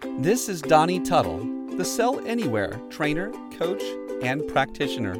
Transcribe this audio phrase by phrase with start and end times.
[0.00, 1.38] This is Donnie Tuttle,
[1.76, 3.82] the Sell Anywhere trainer, coach,
[4.22, 5.16] and practitioner.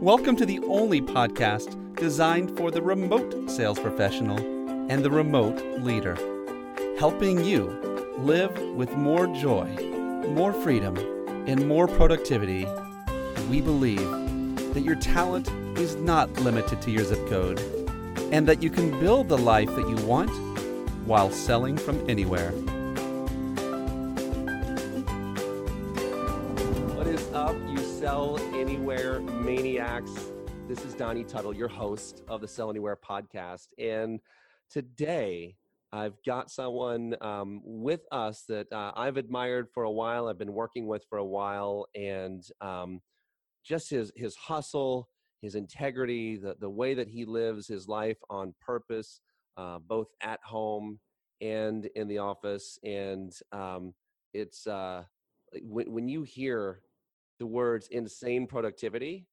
[0.00, 4.36] Welcome to the only podcast designed for the remote sales professional
[4.90, 6.16] and the remote leader,
[6.98, 7.68] helping you
[8.18, 9.66] live with more joy,
[10.28, 10.96] more freedom,
[11.46, 12.66] and more productivity.
[13.48, 15.48] We believe that your talent
[15.78, 17.60] is not limited to your zip code
[18.30, 20.30] and that you can build the life that you want
[21.06, 22.52] while selling from anywhere.
[28.22, 30.30] Sell anywhere maniacs?
[30.68, 33.66] This is Donnie Tuttle, your host of the Sell Anywhere podcast.
[33.78, 34.20] And
[34.70, 35.56] today
[35.92, 40.52] I've got someone um, with us that uh, I've admired for a while, I've been
[40.52, 43.00] working with for a while, and um,
[43.64, 45.08] just his, his hustle,
[45.40, 49.20] his integrity, the, the way that he lives his life on purpose,
[49.56, 51.00] uh, both at home
[51.40, 52.78] and in the office.
[52.84, 53.94] And um,
[54.32, 55.02] it's uh,
[55.64, 56.82] when, when you hear
[57.38, 59.26] the words insane productivity,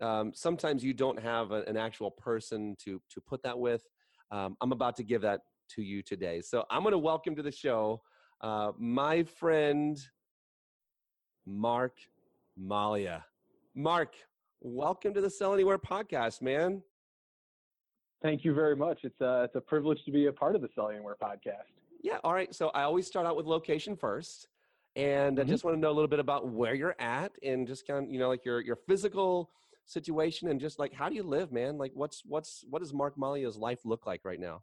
[0.00, 3.82] um, sometimes you don't have a, an actual person to, to put that with.
[4.30, 6.40] Um, I'm about to give that to you today.
[6.40, 8.00] So I'm going to welcome to the show
[8.40, 9.98] uh, my friend,
[11.46, 11.98] Mark
[12.58, 13.22] Mallia.
[13.74, 14.14] Mark,
[14.60, 16.82] welcome to the Sell Anywhere podcast, man.
[18.22, 19.00] Thank you very much.
[19.02, 21.68] It's a, it's a privilege to be a part of the Sell Anywhere podcast.
[22.02, 22.54] Yeah, all right.
[22.54, 24.48] So I always start out with location first.
[24.96, 25.46] And mm-hmm.
[25.46, 28.04] I just want to know a little bit about where you're at and just kind
[28.04, 29.50] of, you know, like your your physical
[29.86, 31.78] situation and just like how do you live, man?
[31.78, 34.62] Like what's what's what does Mark Mallia's life look like right now?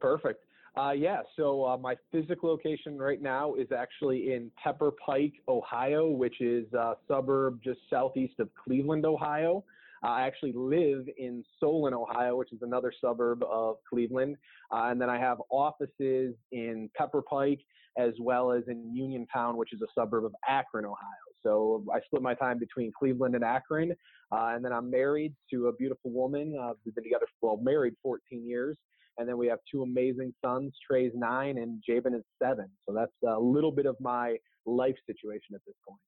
[0.00, 0.44] Perfect.
[0.76, 6.08] Uh, yeah, so uh, my physical location right now is actually in Pepper Pike, Ohio,
[6.08, 9.64] which is a suburb just southeast of Cleveland, Ohio.
[10.02, 14.36] Uh, I actually live in Solon, Ohio, which is another suburb of Cleveland.
[14.72, 17.60] Uh, and then I have offices in Pepper Pike
[17.98, 20.96] as well as in Uniontown, which is a suburb of Akron, Ohio.
[21.42, 23.92] So I split my time between Cleveland and Akron.
[24.32, 26.56] Uh, and then I'm married to a beautiful woman.
[26.60, 28.76] Uh, we've been together, well, married 14 years.
[29.18, 30.72] And then we have two amazing sons.
[30.88, 32.68] Trey's nine and Jabin is seven.
[32.86, 34.36] So that's a little bit of my
[34.66, 36.00] life situation at this point.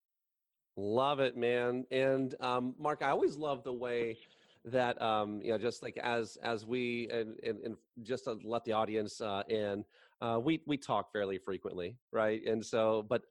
[0.76, 1.84] Love it, man.
[1.90, 4.16] And um, Mark, I always love the way
[4.64, 8.64] that um, you know, just like as as we and, and, and just to let
[8.64, 9.84] the audience uh, in,
[10.22, 12.40] uh, we we talk fairly frequently, right?
[12.46, 13.22] And so, but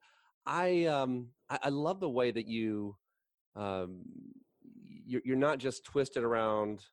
[0.46, 2.98] I um, I, I love the way that you
[3.56, 4.02] um,
[5.06, 6.84] you're, you're not just twisted around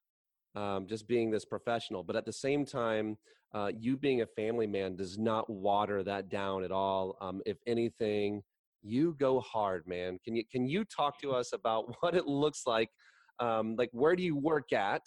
[0.54, 3.18] um, just being this professional, but at the same time,
[3.54, 7.16] uh, you being a family man does not water that down at all.
[7.20, 8.42] Um, if anything,
[8.82, 10.20] you go hard, man.
[10.24, 12.90] Can you can you talk to us about what it looks like?
[13.40, 15.02] Um, like where do you work at,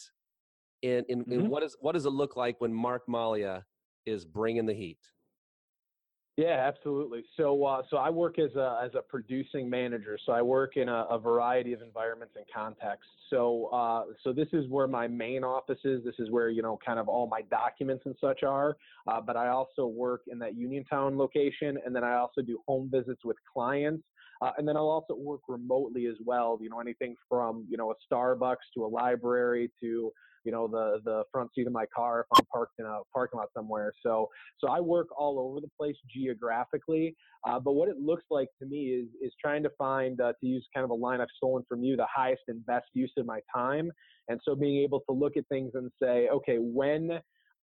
[0.83, 1.31] and, and, mm-hmm.
[1.31, 3.63] and what is what does it look like when Mark Mallia
[4.05, 4.99] is bringing the heat?
[6.37, 7.23] Yeah, absolutely.
[7.35, 10.17] So, uh, so I work as a as a producing manager.
[10.25, 13.11] So I work in a, a variety of environments and contexts.
[13.29, 16.03] So, uh, so this is where my main office is.
[16.05, 18.77] This is where you know kind of all my documents and such are.
[19.07, 22.89] Uh, but I also work in that Uniontown location, and then I also do home
[22.89, 24.03] visits with clients.
[24.41, 26.57] Uh, and then I'll also work remotely as well.
[26.61, 30.11] You know, anything from you know a Starbucks to a library to
[30.43, 33.39] you know the the front seat of my car if I'm parked in a parking
[33.39, 33.91] lot somewhere.
[34.03, 34.29] So
[34.59, 37.15] so I work all over the place geographically.
[37.47, 40.45] Uh, but what it looks like to me is is trying to find uh, to
[40.47, 43.25] use kind of a line I've stolen from you the highest and best use of
[43.25, 43.91] my time.
[44.27, 47.19] And so being able to look at things and say, okay, when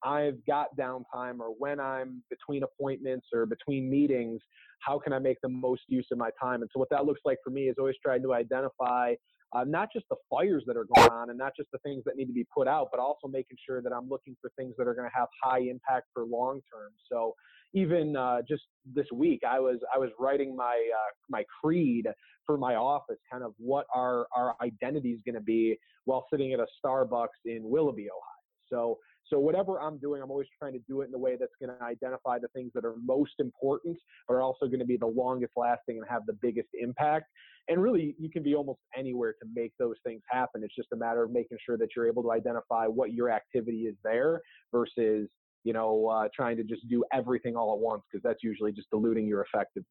[0.04, 4.40] I've got downtime or when I'm between appointments or between meetings,
[4.80, 6.62] how can I make the most use of my time?
[6.62, 9.14] And so what that looks like for me is always trying to identify
[9.54, 12.16] uh, not just the fires that are going on and not just the things that
[12.16, 14.86] need to be put out, but also making sure that I'm looking for things that
[14.86, 16.90] are going to have high impact for long term.
[17.10, 17.34] So
[17.72, 22.08] even uh, just this week, I was I was writing my uh, my creed
[22.44, 26.52] for my office, kind of what our our identity is going to be while sitting
[26.52, 28.36] at a Starbucks in Willoughby, Ohio.
[28.68, 28.98] So
[29.28, 31.76] so whatever I'm doing, I'm always trying to do it in a way that's going
[31.76, 33.96] to identify the things that are most important,
[34.28, 37.26] but are also going to be the longest lasting and have the biggest impact.
[37.68, 40.62] And really, you can be almost anywhere to make those things happen.
[40.62, 43.82] It's just a matter of making sure that you're able to identify what your activity
[43.82, 44.40] is there
[44.70, 45.28] versus,
[45.64, 48.88] you know, uh, trying to just do everything all at once because that's usually just
[48.90, 49.86] diluting your effectiveness.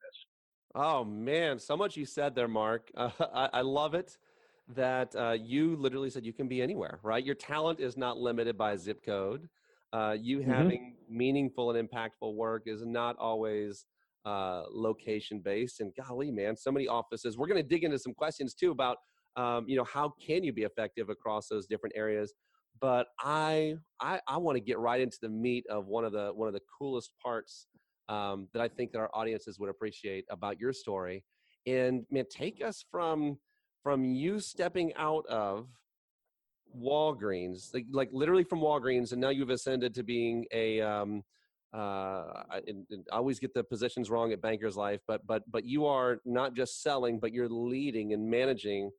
[0.74, 2.90] Oh man, so much you said there, Mark.
[2.96, 4.18] Uh, I, I, love it
[4.74, 7.24] that uh, you literally said you can be anywhere, right?
[7.24, 9.48] Your talent is not limited by zip code.
[9.94, 10.52] Uh, you mm-hmm.
[10.52, 13.86] having meaningful and impactful work is not always
[14.26, 15.80] uh, location based.
[15.82, 17.38] And golly, man, so many offices.
[17.38, 18.98] We're going to dig into some questions too about,
[19.36, 22.34] um, you know, how can you be effective across those different areas.
[22.82, 26.32] But I, I, I want to get right into the meat of one of the
[26.34, 27.68] one of the coolest parts
[28.10, 31.24] um, that I think that our audiences would appreciate about your story.
[31.66, 33.38] And man, take us from
[33.86, 35.68] from you stepping out of
[36.76, 40.82] Walgreens, like, like literally from Walgreens, and now you've ascended to being a.
[40.82, 41.24] Um,
[41.72, 42.62] uh, I,
[43.12, 46.56] I, always get the positions wrong at Bankers Life, but but but you are not
[46.56, 48.90] just selling, but you're leading and managing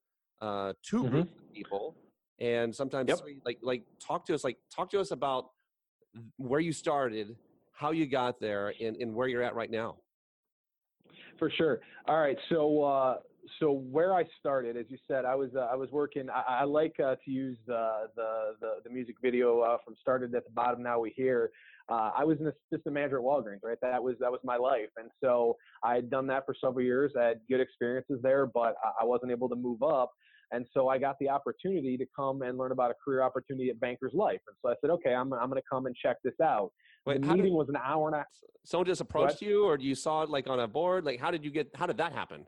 [0.41, 1.11] uh, 2 mm-hmm.
[1.11, 1.97] groups of people,
[2.39, 3.19] and sometimes yep.
[3.45, 5.47] like like talk to us like talk to us about
[6.37, 7.35] where you started,
[7.73, 9.97] how you got there, and, and where you're at right now.
[11.39, 11.81] For sure.
[12.07, 12.39] All right.
[12.51, 13.17] So uh,
[13.59, 16.29] so where I started, as you said, I was uh, I was working.
[16.31, 20.35] I, I like uh, to use the, the, the the music video uh, from started
[20.35, 20.83] at the bottom.
[20.83, 21.51] Now we here.
[21.89, 23.79] Uh, I was an assistant manager at Walgreens, right?
[23.83, 27.13] That was that was my life, and so I had done that for several years.
[27.19, 30.13] I had good experiences there, but I wasn't able to move up.
[30.53, 33.81] And so I got the opportunity to come and learn about a career opportunity at
[33.81, 34.41] Bankers Life.
[34.47, 36.71] And so I said, okay, I'm, I'm going to come and check this out.
[37.05, 38.27] Wait, the meeting did, was an hour and a half.
[38.65, 41.05] Someone just approached you or you saw it like on a board?
[41.05, 42.47] Like how did you get, how did that happen?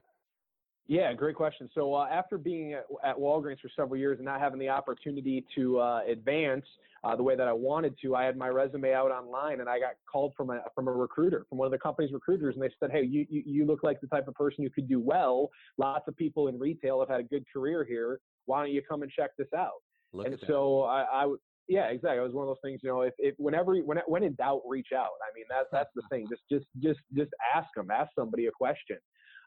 [0.88, 1.68] Yeah, great question.
[1.74, 5.44] So uh, after being at, at, Walgreens for several years and not having the opportunity
[5.54, 6.64] to uh, advance
[7.04, 9.78] uh, the way that I wanted to, I had my resume out online and I
[9.78, 12.70] got called from a from a recruiter, from one of the company's recruiters, and they
[12.80, 15.50] said, "Hey, you you, you look like the type of person who could do well.
[15.76, 18.18] Lots of people in retail have had a good career here.
[18.46, 19.82] Why don't you come and check this out?"
[20.14, 21.34] Look and so I, I
[21.68, 22.18] yeah, exactly.
[22.18, 24.62] It was one of those things, you know, if, if whenever, when, when in doubt,
[24.66, 25.10] reach out.
[25.20, 26.26] I mean, that's, that's the thing.
[26.30, 28.96] Just, just, just, just ask them, ask somebody a question.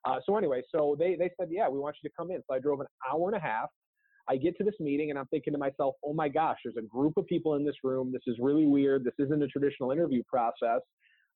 [0.06, 2.42] Uh, so anyway, so they, they said, yeah, we want you to come in.
[2.50, 3.70] So I drove an hour and a half.
[4.30, 6.88] I get to this meeting and I'm thinking to myself, oh my gosh, there's a
[6.88, 8.12] group of people in this room.
[8.12, 9.04] This is really weird.
[9.04, 10.82] This isn't a traditional interview process.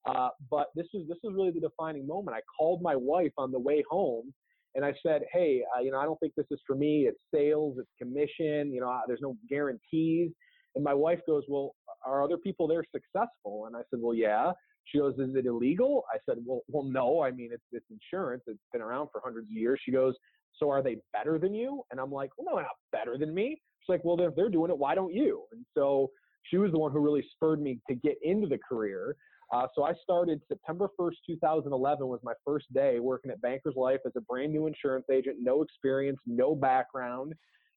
[0.06, 2.36] Uh, but this is this is really the defining moment.
[2.36, 4.32] I called my wife on the way home,
[4.76, 7.08] and I said, "Hey, uh, you know, I don't think this is for me.
[7.08, 8.72] It's sales, it's commission.
[8.72, 10.30] You know, uh, there's no guarantees."
[10.76, 11.74] And my wife goes, "Well,
[12.04, 14.52] are other people there successful?" And I said, "Well, yeah."
[14.86, 17.22] She goes, "Is it illegal?" I said, "Well, well, no.
[17.22, 18.42] I mean, it's it's insurance.
[18.46, 20.14] It's been around for hundreds of years." She goes,
[20.58, 23.60] "So are they better than you?" And I'm like, "Well, no, not better than me."
[23.80, 26.10] She's like, "Well, then if they're doing it, why don't you?" And so
[26.44, 29.16] she was the one who really spurred me to get into the career.
[29.52, 34.00] Uh, so I started September 1st, 2011 was my first day working at Bankers Life
[34.04, 37.32] as a brand new insurance agent, no experience, no background.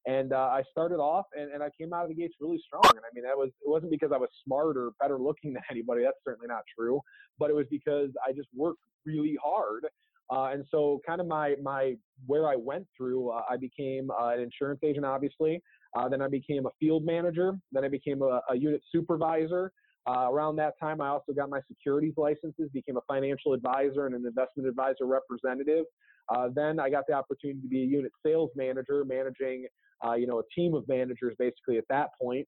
[0.09, 2.81] And uh, I started off and, and I came out of the gates really strong.
[2.89, 6.01] And I mean, that was, it wasn't because I was smarter, better looking than anybody.
[6.03, 6.99] That's certainly not true.
[7.37, 9.85] But it was because I just worked really hard.
[10.31, 11.93] Uh, and so kind of my, my,
[12.25, 15.61] where I went through, uh, I became uh, an insurance agent, obviously.
[15.95, 17.53] Uh, then I became a field manager.
[17.71, 19.71] Then I became a, a unit supervisor.
[20.07, 24.15] Uh, around that time, I also got my securities licenses, became a financial advisor and
[24.15, 25.85] an investment advisor representative.
[26.33, 29.65] Uh, then I got the opportunity to be a unit sales manager, managing
[30.05, 32.47] uh, you know a team of managers basically at that point.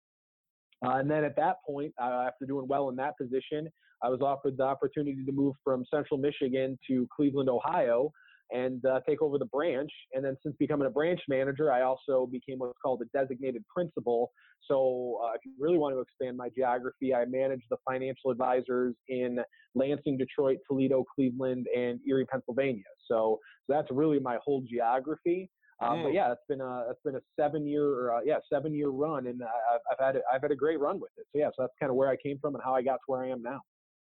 [0.86, 3.70] Uh, and then at that point, uh, after doing well in that position,
[4.04, 8.12] I was offered the opportunity to move from Central Michigan to Cleveland, Ohio,
[8.52, 9.92] and uh, take over the branch.
[10.14, 14.32] And then since becoming a branch manager, I also became what's called a designated principal.
[14.68, 18.96] So uh, if you really want to expand my geography, I manage the financial advisors
[19.08, 19.40] in
[19.76, 22.84] Lansing, Detroit, Toledo, Cleveland, and Erie, Pennsylvania.
[23.08, 25.50] So, so that's really my whole geography.
[25.82, 26.04] Uh, mm.
[26.04, 29.28] But yeah, it's been a it's been a seven year uh, yeah seven year run,
[29.28, 31.26] and I've, I've had I've had a great run with it.
[31.32, 33.08] So yeah, so that's kind of where I came from and how I got to
[33.08, 33.62] where I am now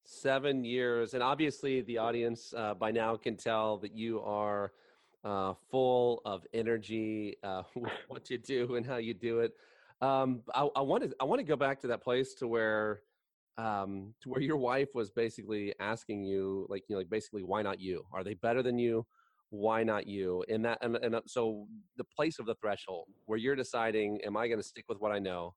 [0.09, 4.73] seven years and obviously the audience uh, by now can tell that you are
[5.23, 7.62] uh, full of energy uh,
[8.09, 9.53] what you do and how you do it.
[10.00, 13.03] Um, I, I want to i want to go back to that place to where
[13.59, 17.61] um, to where your wife was basically asking you like you know like basically why
[17.61, 18.05] not you?
[18.12, 19.05] Are they better than you?
[19.50, 20.43] Why not you?
[20.49, 21.67] And that and, and uh, so
[21.99, 25.12] the place of the threshold where you're deciding am i going to stick with what
[25.12, 25.55] i know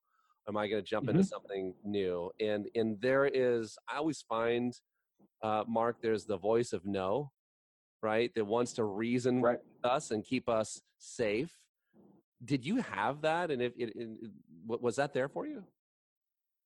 [0.48, 1.16] am i going to jump mm-hmm.
[1.16, 4.80] into something new and and there is i always find
[5.42, 7.30] uh, mark there's the voice of no
[8.02, 9.58] right that wants to reason right.
[9.82, 11.52] with us and keep us safe
[12.44, 14.30] did you have that and if it, it, it,
[14.80, 15.64] was that there for you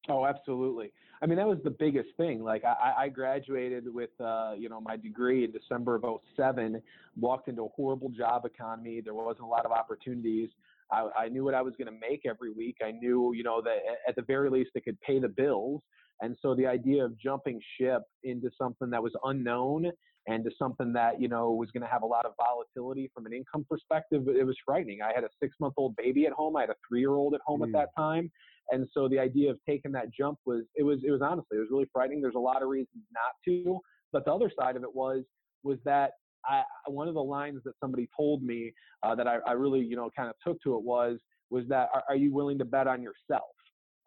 [0.09, 0.93] Oh, absolutely.
[1.21, 2.43] I mean, that was the biggest thing.
[2.43, 6.81] Like, I, I graduated with, uh, you know, my degree in December of 07,
[7.19, 9.01] walked into a horrible job economy.
[9.01, 10.51] There wasn't a lot of opportunities.
[10.93, 12.77] I, I knew what I was going to make every week.
[12.85, 13.79] I knew, you know, that
[14.09, 15.83] at the very least it could pay the bills.
[16.21, 19.91] And so the idea of jumping ship into something that was unknown
[20.29, 23.27] and to something that, you know, was going to have a lot of volatility from
[23.27, 25.01] an income perspective, it was frightening.
[25.03, 26.57] I had a six month old baby at home.
[26.57, 27.67] I had a three year old at home mm.
[27.67, 28.31] at that time.
[28.71, 31.61] And so the idea of taking that jump was, it was, it was honestly, it
[31.61, 32.21] was really frightening.
[32.21, 33.79] There's a lot of reasons not to.
[34.13, 35.23] But the other side of it was,
[35.63, 36.13] was that
[36.49, 38.73] I, one of the lines that somebody told me
[39.03, 41.19] uh, that I, I, really, you know, kind of took to it was,
[41.51, 43.45] was that are, are, you willing to bet on yourself?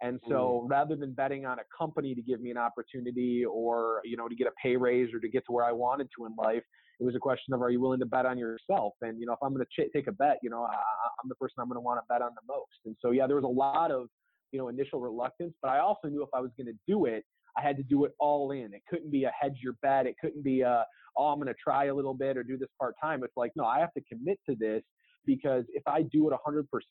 [0.02, 0.70] And so mm.
[0.70, 4.36] rather than betting on a company to give me an opportunity or, you know, to
[4.36, 6.64] get a pay raise or to get to where I wanted to in life,
[7.00, 8.94] it was a question of, are you willing to bet on yourself?
[9.02, 11.30] And, you know, if I'm going to ch- take a bet, you know, I, I'm
[11.30, 12.80] the person I'm going to want to bet on the most.
[12.86, 14.08] And so, yeah, there was a lot of,
[14.52, 17.24] you know, initial reluctance, but I also knew if I was going to do it,
[17.60, 18.74] I had to do it all in.
[18.74, 20.06] It couldn't be a hedge your bet.
[20.06, 20.86] It couldn't be a,
[21.18, 23.24] oh, I'm going to try a little bit or do this part time.
[23.24, 24.82] It's like, no, I have to commit to this
[25.26, 26.38] because if I do it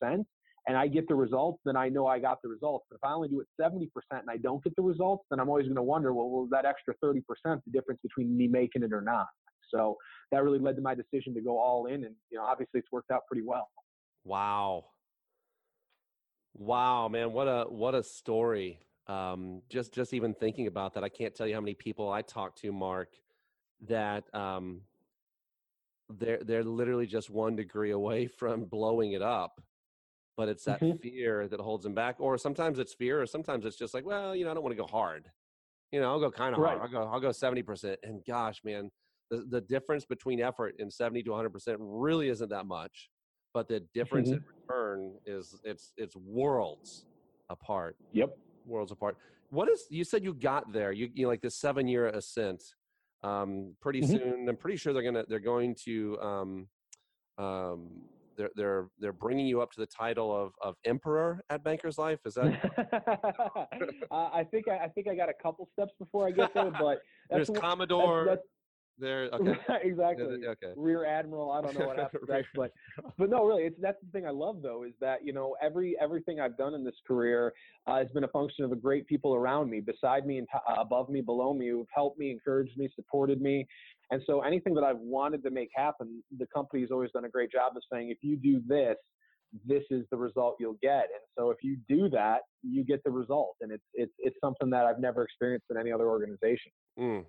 [0.03, 0.25] 100%,
[0.67, 2.85] and I get the results, then I know I got the results.
[2.91, 5.49] But if I only do it 70% and I don't get the results, then I'm
[5.49, 8.93] always going to wonder, well, was that extra 30% the difference between me making it
[8.93, 9.29] or not?
[9.75, 9.97] So
[10.31, 12.05] that really led to my decision to go all in.
[12.05, 13.71] And, you know, obviously it's worked out pretty well.
[14.25, 14.87] Wow.
[16.53, 17.33] Wow, man.
[17.33, 18.79] What a, what a story.
[19.09, 22.23] Um, just, just even thinking about that, I can't tell you how many people I
[22.23, 23.09] talk to, Mark,
[23.89, 24.83] that, um,
[26.11, 29.61] they're, they're literally just one degree away from blowing it up
[30.39, 30.97] but it's that mm-hmm.
[30.99, 32.15] fear that holds them back.
[32.21, 34.75] Or sometimes it's fear, or sometimes it's just like, well, you know, I don't want
[34.75, 35.29] to go hard.
[35.91, 36.79] You know, I'll go kind of right.
[36.79, 36.95] hard.
[36.95, 37.99] I'll go, I'll go seventy percent.
[38.05, 38.89] And gosh, man,
[39.31, 43.11] the the difference between effort in seventy to one hundred percent really isn't that much,
[43.53, 44.39] but the difference mm-hmm.
[44.39, 47.07] in return is it's it's worlds
[47.51, 47.97] apart.
[48.13, 48.39] Yep,
[48.69, 49.17] worlds apart.
[49.51, 50.93] What is you said you got there?
[50.93, 52.63] You you like this seven year ascent.
[53.23, 54.17] Um, pretty mm-hmm.
[54.17, 56.69] soon, I'm pretty sure they're gonna they're going to um,
[57.39, 57.89] um,
[58.37, 62.21] they're they're they're bringing you up to the title of of emperor at Bankers Life.
[62.25, 63.69] Is that?
[64.11, 66.71] uh, I think I, I, think I got a couple steps before I get there,
[66.71, 68.25] but there's Commodore.
[68.27, 68.49] That's, that's,
[68.99, 69.55] there, okay.
[69.83, 70.27] exactly.
[70.47, 70.73] Okay.
[70.77, 71.51] Rear Admiral.
[71.53, 72.73] I don't know what happens next, but
[73.19, 75.97] but no, really, it's that's the thing I love though is that you know every
[76.01, 77.53] everything I've done in this career
[77.87, 80.59] uh, has been a function of the great people around me, beside me, and t-
[80.69, 83.67] uh, above me, below me, who've helped me, encouraged me, supported me,
[84.11, 87.53] and so anything that I've wanted to make happen, the company's always done a great
[87.53, 88.97] job of saying, if you do this,
[89.67, 91.05] this is the result you'll get.
[91.05, 93.57] And so if you do that, you get the result.
[93.61, 96.73] And it's it's it's something that I've never experienced in any other organization.
[96.99, 97.25] Mm.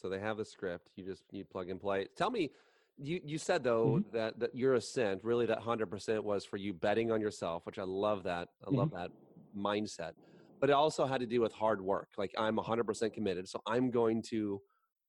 [0.00, 0.90] So they have the script.
[0.96, 2.06] You just you plug and play.
[2.16, 2.50] Tell me,
[2.98, 4.16] you you said though mm-hmm.
[4.16, 7.78] that that your ascent really that hundred percent was for you betting on yourself, which
[7.78, 8.48] I love that.
[8.62, 8.76] I mm-hmm.
[8.76, 9.10] love that
[9.56, 10.12] mindset.
[10.60, 12.08] But it also had to do with hard work.
[12.16, 14.60] Like I'm hundred percent committed, so I'm going to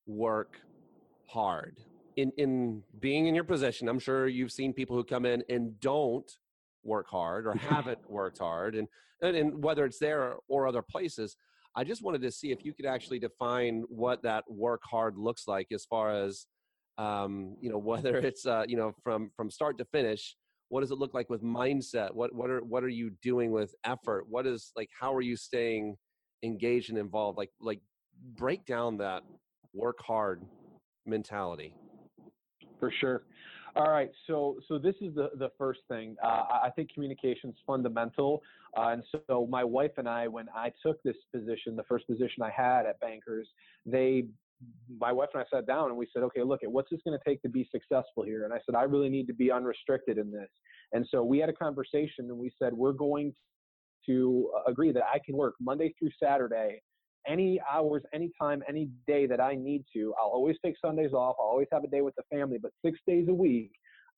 [0.08, 0.60] work
[1.28, 1.80] hard
[2.16, 5.80] in in being in your position i'm sure you've seen people who come in and
[5.80, 6.38] don't
[6.84, 8.88] work hard or haven't worked hard and,
[9.22, 11.38] and and whether it's there or other places
[11.76, 15.48] i just wanted to see if you could actually define what that work hard looks
[15.48, 16.48] like as far as
[16.98, 20.36] um, you know whether it's uh, you know from from start to finish
[20.70, 23.74] what does it look like with mindset what what are what are you doing with
[23.84, 25.96] effort what is like how are you staying
[26.44, 27.80] engaged and involved like like
[28.38, 29.24] break down that
[29.74, 30.42] work hard
[31.06, 31.74] mentality?
[32.80, 33.24] For sure.
[33.78, 36.16] All right, so so this is the the first thing.
[36.24, 38.42] Uh, I think communication is fundamental,
[38.78, 42.42] uh, and so my wife and I, when I took this position, the first position
[42.42, 43.50] I had at Bankers,
[43.86, 44.28] they,
[44.98, 47.18] my wife and I sat down and we said, okay, look at what's this going
[47.18, 48.46] to take to be successful here?
[48.46, 50.50] And I said, I really need to be unrestricted in this.
[50.94, 53.34] And so we had a conversation and we said, we're going
[54.06, 56.82] to agree that I can work Monday through Saturday
[57.28, 60.14] any hours, any time, any day that I need to.
[60.20, 61.36] I'll always take Sundays off.
[61.40, 63.72] I'll always have a day with the family, but six days a week,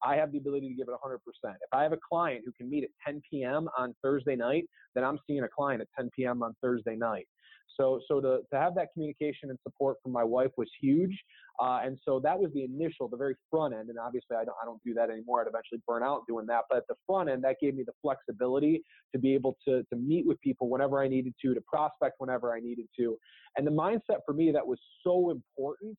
[0.03, 1.17] I have the ability to give it 100%.
[1.43, 3.67] If I have a client who can meet at 10 p.m.
[3.77, 6.43] on Thursday night, then I'm seeing a client at 10 p.m.
[6.43, 7.27] on Thursday night.
[7.75, 11.15] So, so to, to have that communication and support from my wife was huge.
[11.61, 13.89] Uh, and so that was the initial, the very front end.
[13.89, 15.41] And obviously, I don't, I don't do that anymore.
[15.41, 16.61] I'd eventually burn out doing that.
[16.69, 18.83] But at the front end, that gave me the flexibility
[19.13, 22.55] to be able to, to meet with people whenever I needed to, to prospect whenever
[22.55, 23.17] I needed to.
[23.57, 25.97] And the mindset for me that was so important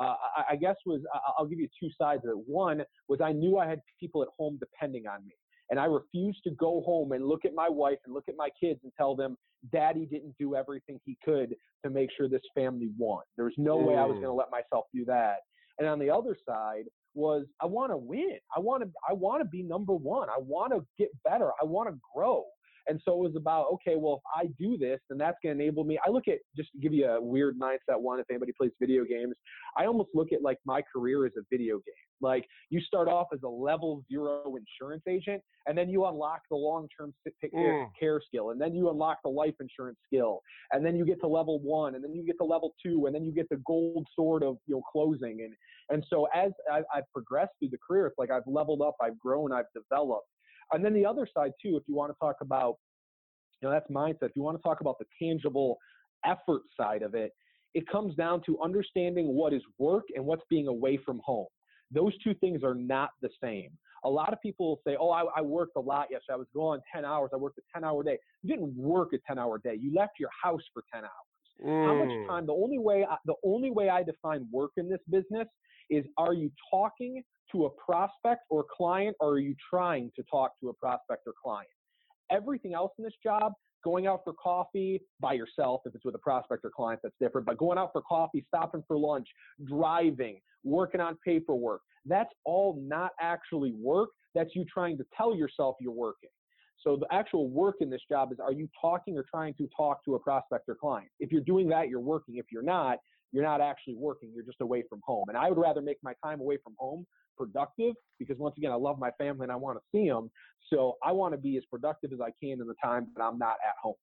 [0.00, 1.02] uh, I, I, guess was
[1.38, 2.38] I'll give you two sides of it.
[2.46, 5.34] One was I knew I had people at home depending on me.
[5.70, 8.48] And I refused to go home and look at my wife and look at my
[8.60, 9.36] kids and tell them,
[9.72, 13.22] Daddy didn't do everything he could to make sure this family won.
[13.36, 13.86] There was no mm.
[13.86, 14.22] way I was mm.
[14.22, 15.36] going to let myself do that.
[15.78, 16.84] And on the other side
[17.14, 18.38] was I want to win.
[18.56, 20.28] I want to I want to be number 1.
[20.28, 21.50] I want to get better.
[21.60, 22.44] I want to grow.
[22.88, 25.62] And so it was about, okay, well, if I do this, then that's going to
[25.62, 25.98] enable me.
[26.04, 29.04] I look at, just to give you a weird mindset one, if anybody plays video
[29.04, 29.34] games,
[29.76, 31.94] I almost look at like my career as a video game.
[32.20, 36.56] Like you start off as a level zero insurance agent, and then you unlock the
[36.56, 37.14] long term
[37.54, 37.86] mm.
[37.98, 40.40] care skill, and then you unlock the life insurance skill,
[40.72, 43.14] and then you get to level one, and then you get to level two, and
[43.14, 45.40] then you get the gold sword of you know closing.
[45.42, 45.54] And
[45.90, 49.18] and so as I, I've progressed through the career, it's like I've leveled up, I've
[49.18, 50.26] grown, I've developed.
[50.72, 52.76] And then the other side too, if you want to talk about,
[53.60, 54.22] you know, that's mindset.
[54.22, 55.78] If you want to talk about the tangible
[56.24, 57.32] effort side of it,
[57.74, 61.46] it comes down to understanding what is work and what's being away from home.
[61.92, 63.70] Those two things are not the same.
[64.04, 66.34] A lot of people will say, "Oh, I, I worked a lot yesterday.
[66.34, 67.30] I was going 10 hours.
[67.34, 69.76] I worked a 10 hour day." You didn't work a 10 hour day.
[69.78, 71.64] You left your house for 10 hours.
[71.64, 71.86] Mm.
[71.86, 72.26] How much mm.
[72.28, 72.46] time?
[72.46, 75.48] The only way I, the only way I define work in this business
[75.90, 77.22] is: Are you talking
[77.52, 81.34] to a prospect or client, or are you trying to talk to a prospect or
[81.42, 81.68] client?
[82.30, 83.52] Everything else in this job,
[83.82, 87.46] going out for coffee by yourself, if it's with a prospect or client, that's different.
[87.46, 89.26] But going out for coffee, stopping for lunch,
[89.66, 94.10] driving, working on paperwork, that's all not actually work.
[94.34, 96.30] That's you trying to tell yourself you're working.
[96.82, 100.04] So the actual work in this job is are you talking or trying to talk
[100.04, 101.08] to a prospect or client?
[101.18, 102.36] If you're doing that, you're working.
[102.36, 102.98] If you're not,
[103.32, 104.30] you're not actually working.
[104.34, 105.26] You're just away from home.
[105.28, 107.06] And I would rather make my time away from home
[107.36, 110.30] productive because once again, I love my family and I want to see them.
[110.68, 113.38] So I want to be as productive as I can in the time that I'm
[113.38, 113.94] not at home.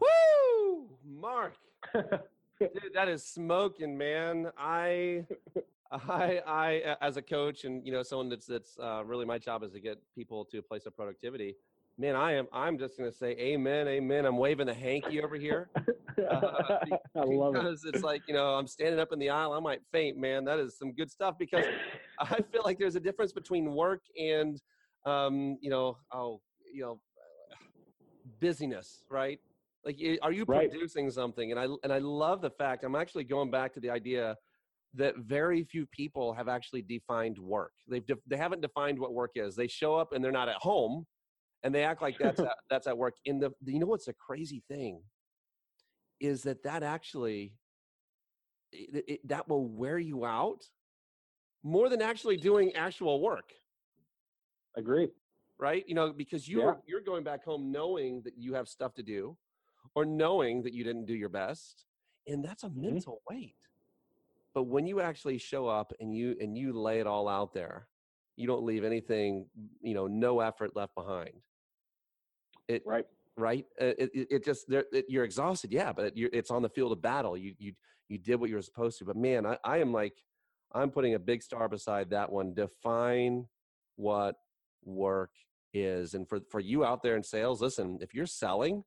[0.00, 1.54] Woo, Mark.
[1.94, 4.50] Dude, that is smoking, man.
[4.58, 5.24] I,
[5.92, 9.62] I, I, as a coach and you know someone that's that's uh, really my job
[9.62, 11.54] is to get people to a place of productivity.
[12.00, 12.46] Man, I am.
[12.52, 14.24] I'm just gonna say, Amen, Amen.
[14.24, 15.68] I'm waving the hanky over here.
[16.18, 16.78] Uh,
[17.14, 19.52] I love it because it's like you know I'm standing up in the aisle.
[19.52, 20.44] I might faint, man.
[20.44, 21.64] That is some good stuff because
[22.18, 24.60] I feel like there's a difference between work and
[25.06, 26.40] um, you know, oh,
[26.74, 27.00] you know,
[28.40, 29.38] busyness, right?
[29.84, 30.68] Like, are you right.
[30.68, 31.52] producing something?
[31.52, 34.36] And I and I love the fact I'm actually going back to the idea
[34.94, 37.72] that very few people have actually defined work.
[37.88, 39.54] They've de- they haven't defined what work is.
[39.54, 41.06] They show up and they're not at home,
[41.62, 43.14] and they act like that's at, that's at work.
[43.24, 45.02] In the you know what's a crazy thing
[46.20, 47.54] is that that actually
[48.72, 50.64] it, it, that will wear you out
[51.62, 53.52] more than actually doing actual work.
[54.76, 55.08] Agree.
[55.58, 55.84] Right?
[55.88, 56.80] You know, because you're yeah.
[56.86, 59.36] you're going back home knowing that you have stuff to do
[59.94, 61.84] or knowing that you didn't do your best.
[62.26, 62.82] And that's a mm-hmm.
[62.82, 63.56] mental weight.
[64.54, 67.88] But when you actually show up and you and you lay it all out there,
[68.38, 69.46] you don't leave anything,
[69.82, 71.32] you know, no effort left behind.
[72.68, 73.06] It, right
[73.38, 73.64] right?
[73.80, 77.00] Uh, it, it, it just it, you're exhausted, yeah, but it's on the field of
[77.00, 77.36] battle.
[77.36, 77.72] You you
[78.08, 79.04] you did what you were supposed to.
[79.04, 80.14] But man, I, I am like,
[80.72, 82.52] I'm putting a big star beside that one.
[82.52, 83.46] Define
[83.96, 84.36] what
[84.84, 85.30] work
[85.72, 88.84] is, and for for you out there in sales, listen, if you're selling,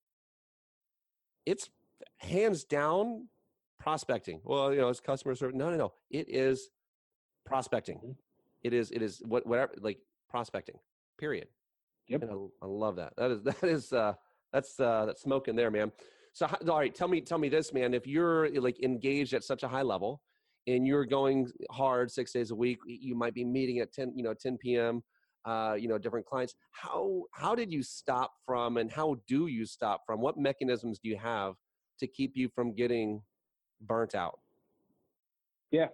[1.46, 1.70] it's
[2.18, 3.28] hands down
[3.80, 4.42] prospecting.
[4.44, 5.56] Well, you know, it's customer service.
[5.56, 5.94] No, no, no.
[6.10, 6.70] It is
[7.46, 8.16] prospecting.
[8.64, 10.80] It is it is what whatever like prospecting.
[11.20, 11.48] Period.
[12.08, 12.24] Yep.
[12.24, 13.14] And I, I love that.
[13.18, 14.14] That is that is uh
[14.54, 15.92] that's uh, that's smoking there, man.
[16.34, 17.94] So, all right, tell me, tell me this, man.
[17.94, 20.22] If you're like engaged at such a high level,
[20.68, 24.24] and you're going hard six days a week, you might be meeting at 10, you
[24.24, 25.04] know, 10 p.m.
[25.44, 26.54] Uh, you know, different clients.
[26.72, 30.22] How how did you stop from, and how do you stop from?
[30.22, 31.56] What mechanisms do you have
[32.00, 33.22] to keep you from getting
[33.82, 34.40] burnt out?
[35.72, 35.88] Yeah,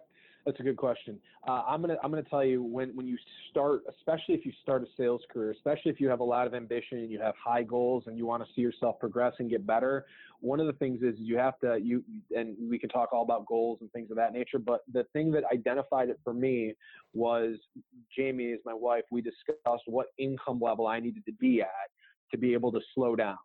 [0.48, 1.20] that's a good question.
[1.46, 3.18] Uh, I'm gonna I'm gonna tell you when when you
[3.50, 6.54] start, especially if you start a sales career, especially if you have a lot of
[6.54, 9.68] ambition and you have high goals and you want to see yourself progress and get
[9.68, 10.06] better.
[10.40, 12.02] One of the things is you have to you
[12.34, 14.58] and we can talk all about goals and things of that nature.
[14.58, 16.76] But the thing that identified it for me
[17.14, 17.58] was
[18.18, 19.04] Jamie is my wife.
[19.12, 21.68] We discussed what income level I needed to be at
[22.32, 23.38] to be able to slow down.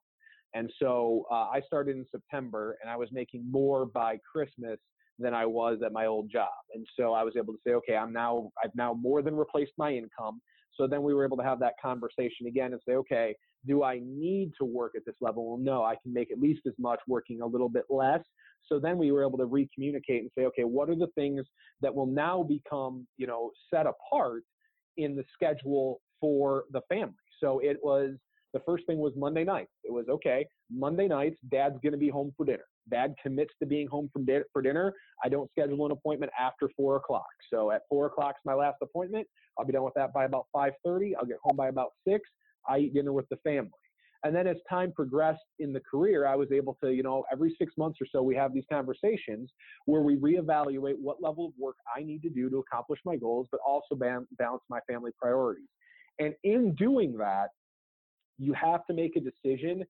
[0.54, 4.78] And so uh, I started in September, and I was making more by Christmas
[5.18, 6.48] than I was at my old job.
[6.74, 9.72] And so I was able to say, okay, I'm now, I've now more than replaced
[9.78, 10.40] my income.
[10.74, 13.34] So then we were able to have that conversation again and say, okay,
[13.66, 15.48] do I need to work at this level?
[15.48, 18.20] Well, no, I can make at least as much working a little bit less.
[18.66, 21.44] So then we were able to recommunicate and say, okay, what are the things
[21.80, 24.42] that will now become, you know, set apart
[24.96, 27.14] in the schedule for the family?
[27.40, 28.14] So it was
[28.52, 29.68] the first thing was Monday night.
[29.84, 32.64] It was okay, Monday nights, dad's going to be home for dinner.
[32.90, 34.94] Dad commits to being home from di- for dinner.
[35.24, 37.26] I don't schedule an appointment after four o'clock.
[37.52, 39.26] So at four o'clock is my last appointment.
[39.58, 41.14] I'll be done with that by about 5:30.
[41.16, 42.28] I'll get home by about six.
[42.68, 43.70] I eat dinner with the family.
[44.24, 47.54] And then as time progressed in the career, I was able to, you know, every
[47.58, 49.50] six months or so, we have these conversations
[49.86, 53.48] where we reevaluate what level of work I need to do to accomplish my goals,
[53.50, 55.68] but also balance my family priorities.
[56.20, 57.48] And in doing that,
[58.38, 59.84] you have to make a decision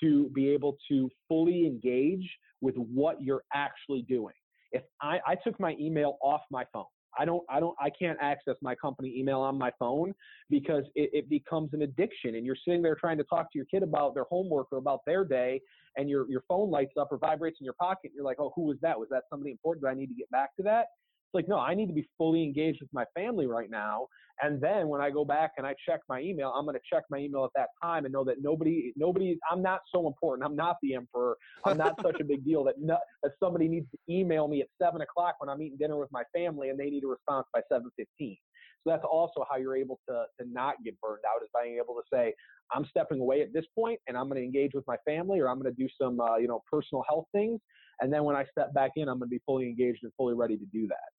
[0.00, 2.28] to be able to fully engage
[2.60, 4.34] with what you're actually doing.
[4.72, 6.84] If I, I took my email off my phone,
[7.18, 10.14] I don't, I don't, I can't access my company email on my phone
[10.50, 12.34] because it, it, becomes an addiction.
[12.34, 15.00] And you're sitting there trying to talk to your kid about their homework or about
[15.06, 15.60] their day,
[15.96, 18.10] and your your phone lights up or vibrates in your pocket.
[18.10, 18.98] And you're like, oh, who was that?
[18.98, 19.84] Was that somebody important?
[19.84, 20.86] Do I need to get back to that?
[21.28, 24.06] It's like, no, I need to be fully engaged with my family right now.
[24.40, 27.02] And then when I go back and I check my email, I'm going to check
[27.10, 30.48] my email at that time and know that nobody, nobody, I'm not so important.
[30.48, 31.36] I'm not the emperor.
[31.66, 34.68] I'm not such a big deal that no, that somebody needs to email me at
[34.80, 37.60] seven o'clock when I'm eating dinner with my family and they need a response by
[37.70, 38.38] 7:15.
[38.84, 41.94] So that's also how you're able to to not get burned out is being able
[41.96, 42.32] to say,
[42.72, 45.48] I'm stepping away at this point and I'm going to engage with my family or
[45.48, 47.60] I'm going to do some uh, you know personal health things.
[48.00, 50.34] And then when I step back in, I'm going to be fully engaged and fully
[50.34, 51.17] ready to do that.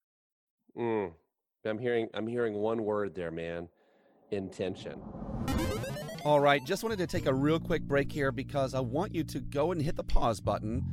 [0.79, 1.11] Mm.
[1.65, 3.67] I'm hearing I'm hearing one word there, man.
[4.31, 5.01] Intention.
[6.23, 9.23] All right, just wanted to take a real quick break here because I want you
[9.25, 10.83] to go and hit the pause button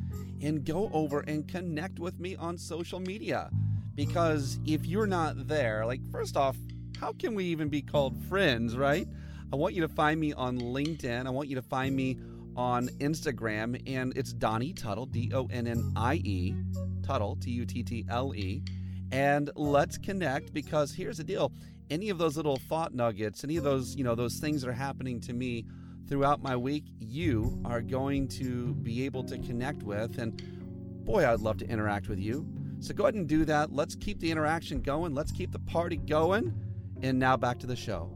[0.42, 3.50] and go over and connect with me on social media.
[3.94, 6.56] Because if you're not there, like, first off,
[7.00, 9.08] how can we even be called friends, right?
[9.52, 11.26] I want you to find me on LinkedIn.
[11.26, 12.18] I want you to find me
[12.56, 16.54] on Instagram, and it's Donnie Tuttle, D O N N I E,
[17.02, 18.62] Tuttle, T U T T L E.
[19.12, 21.52] And let's connect because here's the deal
[21.90, 24.72] any of those little thought nuggets, any of those, you know, those things that are
[24.72, 25.64] happening to me
[26.08, 30.18] throughout my week, you are going to be able to connect with.
[30.18, 32.46] And boy, I'd love to interact with you.
[32.80, 33.72] So go ahead and do that.
[33.72, 35.14] Let's keep the interaction going.
[35.14, 36.52] Let's keep the party going.
[37.02, 38.12] And now back to the show.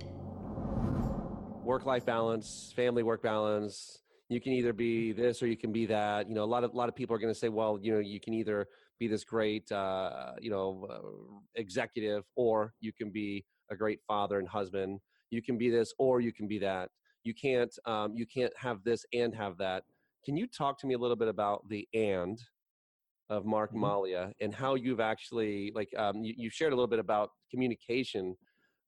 [1.62, 4.00] Work life balance, family work balance.
[4.28, 6.28] You can either be this or you can be that.
[6.28, 7.92] You know, a lot of a lot of people are going to say, well, you
[7.92, 8.68] know, you can either
[9.00, 14.38] be this great, uh, you know, uh, executive, or you can be a great father
[14.38, 15.00] and husband.
[15.30, 16.90] You can be this, or you can be that.
[17.24, 19.82] You can't, um, you can't have this and have that.
[20.24, 22.38] Can you talk to me a little bit about the and
[23.30, 23.84] of Mark mm-hmm.
[23.84, 28.36] Mallia and how you've actually like um, you, you shared a little bit about communication,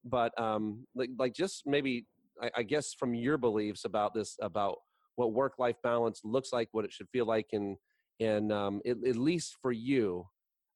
[0.05, 2.05] but um, like like just maybe
[2.41, 4.75] I, I guess from your beliefs about this about
[5.15, 7.77] what work life balance looks like, what it should feel like, and
[8.19, 10.27] and um, it, at least for you,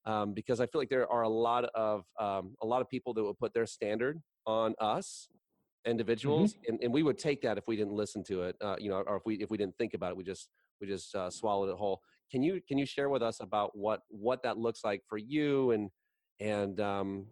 [0.05, 3.13] um, because I feel like there are a lot of um, a lot of people
[3.13, 5.27] that would put their standard on us
[5.85, 6.73] individuals, mm-hmm.
[6.73, 9.03] and, and we would take that if we didn't listen to it, uh, you know,
[9.07, 10.49] or if we if we didn't think about it, we just
[10.81, 12.01] we just uh, swallowed it whole.
[12.31, 15.71] Can you can you share with us about what what that looks like for you
[15.71, 15.89] and
[16.39, 17.25] and um,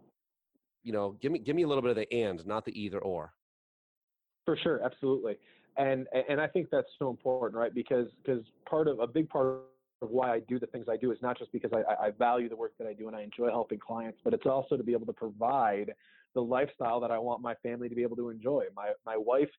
[0.82, 2.98] you know give me give me a little bit of the and, not the either
[2.98, 3.32] or.
[4.44, 5.36] For sure, absolutely,
[5.76, 7.74] and and I think that's so important, right?
[7.74, 9.62] Because because part of a big part
[10.06, 12.48] of why I do the things I do is not just because I, I value
[12.48, 14.92] the work that I do and I enjoy helping clients, but it's also to be
[14.92, 15.92] able to provide
[16.34, 18.64] the lifestyle that I want my family to be able to enjoy.
[18.74, 19.50] My my wife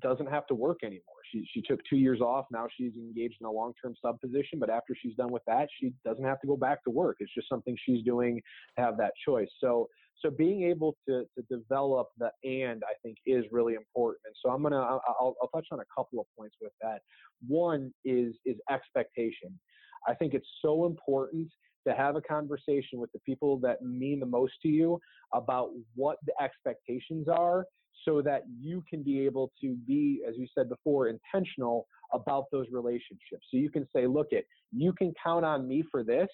[0.00, 1.20] doesn't have to work anymore.
[1.30, 2.46] She she took two years off.
[2.50, 4.58] Now she's engaged in a long term sub position.
[4.58, 7.16] But after she's done with that, she doesn't have to go back to work.
[7.20, 8.40] It's just something she's doing
[8.76, 9.48] to have that choice.
[9.60, 9.88] So
[10.20, 14.20] so being able to to develop the and I think is really important.
[14.26, 17.00] And so I'm gonna I'll, I'll touch on a couple of points with that.
[17.46, 19.58] One is is expectation.
[20.06, 21.48] I think it's so important
[21.86, 24.98] to have a conversation with the people that mean the most to you
[25.32, 27.64] about what the expectations are
[28.04, 32.66] so that you can be able to be, as you said before, intentional about those
[32.70, 33.46] relationships.
[33.50, 36.28] So you can say, look, it, you can count on me for this,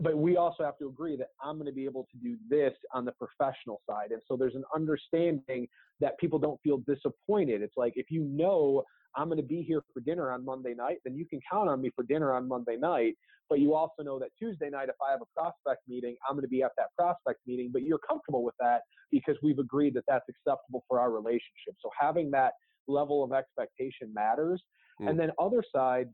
[0.00, 2.72] but we also have to agree that I'm going to be able to do this
[2.94, 4.12] on the professional side.
[4.12, 5.66] And so there's an understanding
[6.00, 7.62] that people don't feel disappointed.
[7.62, 8.84] It's like if you know
[9.16, 11.80] I'm going to be here for dinner on Monday night, then you can count on
[11.82, 13.14] me for dinner on Monday night.
[13.48, 16.44] But you also know that Tuesday night, if I have a prospect meeting, I'm going
[16.44, 17.70] to be at that prospect meeting.
[17.72, 21.74] But you're comfortable with that because we've agreed that that's acceptable for our relationship.
[21.80, 22.52] So having that
[22.86, 24.62] level of expectation matters.
[25.00, 25.10] Mm.
[25.10, 26.08] And then other side,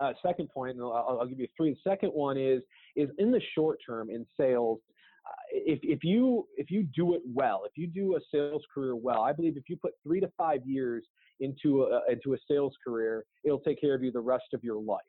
[0.00, 1.70] uh, second point, and I'll, I'll, give you three.
[1.70, 2.62] The second one is
[2.96, 4.80] is in the short term in sales.
[5.26, 8.96] Uh, if, if you if you do it well, if you do a sales career
[8.96, 11.04] well, I believe if you put three to five years
[11.40, 14.80] into a, into a sales career, it'll take care of you the rest of your
[14.80, 15.02] life.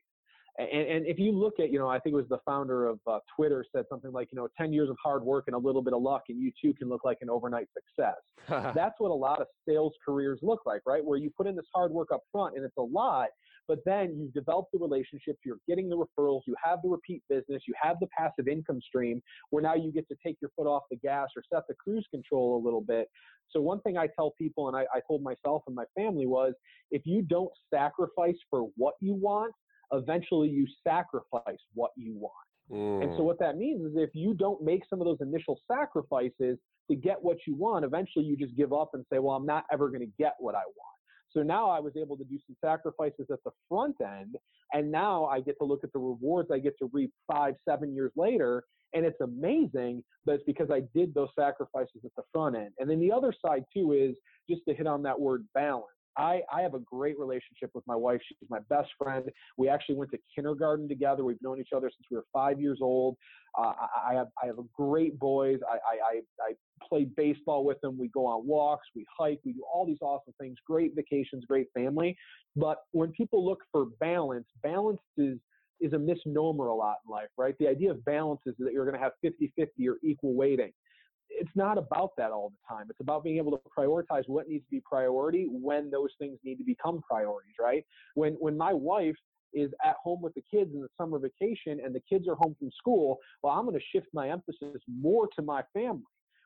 [0.57, 2.99] And, and if you look at, you know, I think it was the founder of
[3.07, 5.81] uh, Twitter said something like, you know, 10 years of hard work and a little
[5.81, 8.15] bit of luck, and you too can look like an overnight success.
[8.73, 11.03] That's what a lot of sales careers look like, right?
[11.03, 13.27] Where you put in this hard work up front and it's a lot,
[13.67, 17.63] but then you've developed the relationships, you're getting the referrals, you have the repeat business,
[17.67, 20.83] you have the passive income stream where now you get to take your foot off
[20.89, 23.07] the gas or set the cruise control a little bit.
[23.49, 26.53] So, one thing I tell people, and I, I told myself and my family, was
[26.91, 29.53] if you don't sacrifice for what you want,
[29.91, 32.33] eventually you sacrifice what you want.
[32.71, 33.03] Mm.
[33.03, 33.25] And so mm.
[33.25, 36.57] what that means is if you don't make some of those initial sacrifices
[36.89, 39.65] to get what you want, eventually you just give up and say, well, I'm not
[39.71, 40.94] ever going to get what I want.
[41.35, 44.37] So now I was able to do some sacrifices at the front end,
[44.73, 47.93] and now I get to look at the rewards I get to reap five, seven
[47.93, 50.03] years later, and it's amazing.
[50.25, 52.71] But it's because I did those sacrifices at the front end.
[52.79, 54.15] And then the other side too is
[54.49, 55.87] just to hit on that word balance.
[56.17, 58.21] I, I have a great relationship with my wife.
[58.27, 59.29] She's my best friend.
[59.57, 61.25] We actually went to kindergarten together.
[61.25, 63.17] We've known each other since we were five years old.
[63.57, 65.59] Uh, I, I have I have great boys.
[65.69, 67.97] I, I, I play baseball with them.
[67.97, 68.87] We go on walks.
[68.95, 69.39] We hike.
[69.45, 70.57] We do all these awesome things.
[70.65, 71.45] Great vacations.
[71.45, 72.17] Great family.
[72.55, 75.37] But when people look for balance, balance is
[75.81, 77.53] is a misnomer a lot in life, right?
[77.59, 80.71] The idea of balance is that you're going to have 50 50 or equal weighting.
[81.29, 82.87] It's not about that all the time.
[82.89, 86.57] It's about being able to prioritize what needs to be priority when those things need
[86.57, 87.83] to become priorities, right?
[88.13, 89.15] When when my wife
[89.53, 92.55] is at home with the kids in the summer vacation and the kids are home
[92.59, 96.03] from school, well, I'm going to shift my emphasis more to my family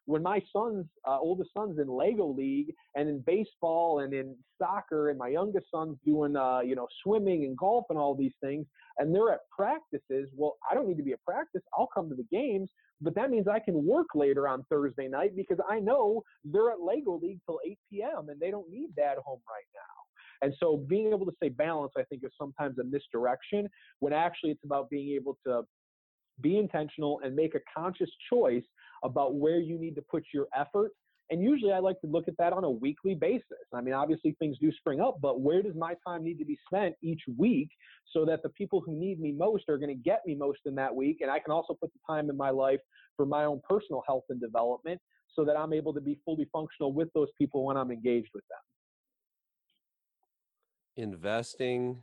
[0.09, 5.09] when my sons, uh, oldest son's in Lego League and in baseball and in soccer,
[5.09, 8.65] and my youngest son's doing, uh, you know, swimming and golf and all these things,
[8.97, 10.27] and they're at practices.
[10.35, 11.61] Well, I don't need to be at practice.
[11.77, 15.35] I'll come to the games, but that means I can work later on Thursday night
[15.35, 18.29] because I know they're at Lego League till 8 p.m.
[18.29, 20.47] and they don't need dad home right now.
[20.47, 23.69] And so being able to say balance, I think, is sometimes a misdirection
[23.99, 25.61] when actually it's about being able to
[26.41, 28.63] be intentional and make a conscious choice
[29.03, 30.91] about where you need to put your effort.
[31.31, 33.43] And usually I like to look at that on a weekly basis.
[33.73, 36.57] I mean, obviously things do spring up, but where does my time need to be
[36.65, 37.69] spent each week
[38.11, 40.73] so that the people who need me most are going to get me most in
[40.75, 41.19] that week?
[41.21, 42.79] And I can also put the time in my life
[43.15, 44.99] for my own personal health and development
[45.35, 48.43] so that I'm able to be fully functional with those people when I'm engaged with
[48.49, 48.59] them.
[51.11, 52.01] Investing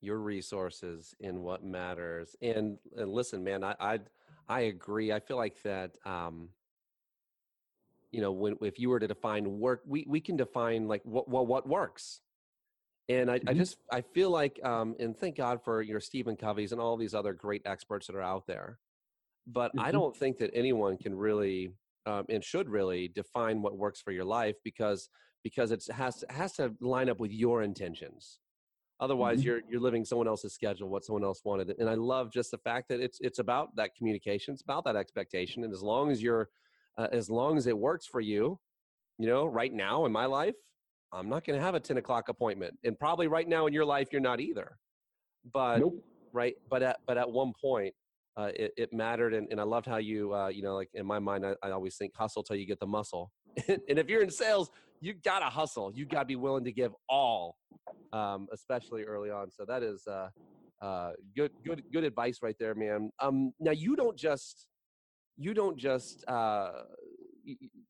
[0.00, 2.34] your resources in what matters.
[2.42, 4.00] And, and listen, man, I, I
[4.48, 5.12] I agree.
[5.12, 5.92] I feel like that.
[6.04, 6.50] Um,
[8.12, 11.28] you know, when if you were to define work, we we can define like what
[11.28, 12.20] what what works.
[13.08, 13.48] And I, mm-hmm.
[13.48, 16.96] I just I feel like um, and thank God for your Stephen Covey's and all
[16.96, 18.78] these other great experts that are out there.
[19.46, 19.86] But mm-hmm.
[19.86, 21.72] I don't think that anyone can really
[22.06, 25.08] um, and should really define what works for your life because
[25.42, 28.38] because it has has to line up with your intentions.
[28.98, 29.46] Otherwise, mm-hmm.
[29.46, 31.74] you're you're living someone else's schedule, what someone else wanted.
[31.78, 34.96] And I love just the fact that it's it's about that communication, it's about that
[34.96, 35.64] expectation.
[35.64, 36.48] And as long as you're,
[36.96, 38.58] uh, as long as it works for you,
[39.18, 40.54] you know, right now in my life,
[41.12, 43.84] I'm not going to have a 10 o'clock appointment, and probably right now in your
[43.84, 44.78] life, you're not either.
[45.52, 46.02] But nope.
[46.32, 47.94] right, but at but at one point,
[48.36, 51.06] uh, it, it mattered, and, and I loved how you, uh, you know, like in
[51.06, 53.30] my mind, I, I always think hustle till you get the muscle.
[53.68, 55.92] and if you're in sales, you gotta hustle.
[55.94, 57.56] You gotta be willing to give all,
[58.12, 59.50] um, especially early on.
[59.50, 60.28] So that is uh,
[60.82, 63.10] uh, good, good, good advice right there, man.
[63.20, 64.68] Um, now you don't just
[65.36, 66.72] you don't just uh,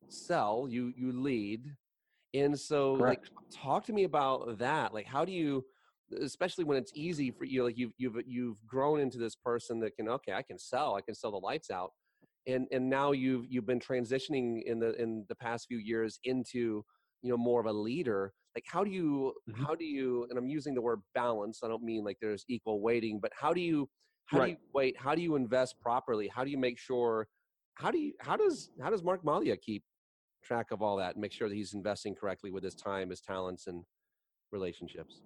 [0.09, 0.67] sell.
[0.69, 1.73] You you lead,
[2.35, 3.21] and so Correct.
[3.21, 4.93] like talk to me about that.
[4.93, 5.65] Like how do you
[6.21, 9.97] especially when it's easy for you like you've you've you've grown into this person that
[9.97, 11.91] can okay i can sell i can sell the lights out
[12.47, 16.85] and and now you've you've been transitioning in the in the past few years into
[17.23, 19.63] you know more of a leader like how do you mm-hmm.
[19.65, 22.81] how do you and i'm using the word balance i don't mean like there's equal
[22.81, 23.89] weighting but how do you
[24.27, 24.47] how right.
[24.47, 27.27] do you wait how do you invest properly how do you make sure
[27.75, 29.83] how do you how does how does mark mallia keep
[30.45, 33.21] track of all that and make sure that he's investing correctly with his time his
[33.21, 33.83] talents and
[34.53, 35.23] relationships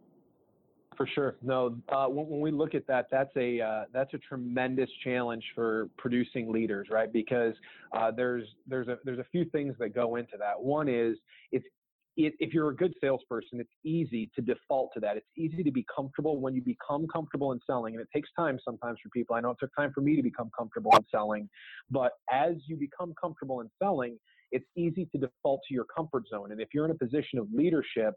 [0.97, 1.37] for sure.
[1.43, 5.45] No, uh, when, when, we look at that, that's a uh, that's a tremendous challenge
[5.55, 7.13] for producing leaders, right?
[7.13, 7.55] Because
[7.97, 10.61] uh, there's there's a there's a few things that go into that.
[10.61, 11.17] One is
[11.53, 11.65] it's
[12.17, 15.17] it, if you're a good salesperson, it's easy to default to that.
[15.17, 18.59] It's easy to be comfortable when you become comfortable in selling, and it takes time
[18.65, 19.37] sometimes for people.
[19.37, 21.49] I know it took time for me to become comfortable in selling,
[21.91, 24.19] but as you become comfortable in selling,
[24.53, 26.53] it's easy to default to your comfort zone.
[26.53, 28.15] And if you're in a position of leadership,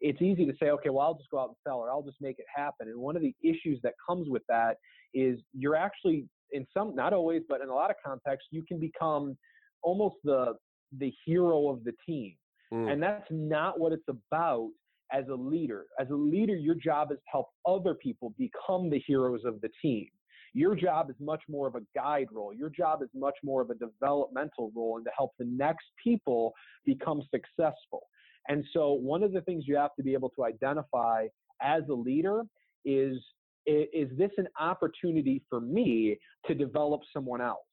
[0.00, 2.20] it's easy to say, okay, well, I'll just go out and sell or I'll just
[2.20, 2.88] make it happen.
[2.88, 4.76] And one of the issues that comes with that
[5.14, 8.78] is you're actually, in some, not always, but in a lot of contexts, you can
[8.78, 9.36] become
[9.82, 10.54] almost the
[10.98, 12.34] the hero of the team.
[12.72, 12.92] Mm.
[12.92, 14.70] And that's not what it's about
[15.12, 15.86] as a leader.
[16.00, 19.70] As a leader, your job is to help other people become the heroes of the
[19.82, 20.06] team.
[20.54, 22.52] Your job is much more of a guide role.
[22.54, 26.52] Your job is much more of a developmental role and to help the next people
[26.86, 28.02] become successful.
[28.48, 31.26] And so, one of the things you have to be able to identify
[31.62, 32.42] as a leader
[32.84, 33.16] is
[33.66, 37.64] is this an opportunity for me to develop someone else?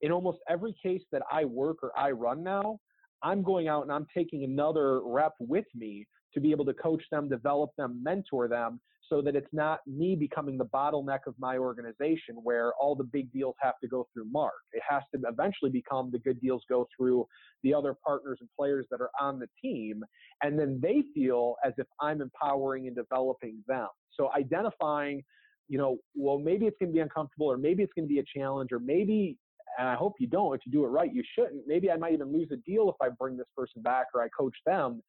[0.00, 2.78] In almost every case that I work or I run now,
[3.22, 7.02] I'm going out and I'm taking another rep with me to be able to coach
[7.10, 11.56] them, develop them, mentor them so that it's not me becoming the bottleneck of my
[11.58, 14.54] organization where all the big deals have to go through Mark.
[14.72, 17.26] It has to eventually become the good deals go through
[17.62, 20.02] the other partners and players that are on the team.
[20.42, 23.88] And then they feel as if I'm empowering and developing them.
[24.12, 25.22] So identifying,
[25.68, 28.20] you know, well, maybe it's going to be uncomfortable or maybe it's going to be
[28.20, 29.36] a challenge or maybe
[29.78, 30.54] and I hope you don't.
[30.54, 31.64] If you do it right, you shouldn't.
[31.66, 34.28] Maybe I might even lose a deal if I bring this person back or I
[34.28, 35.02] coach them.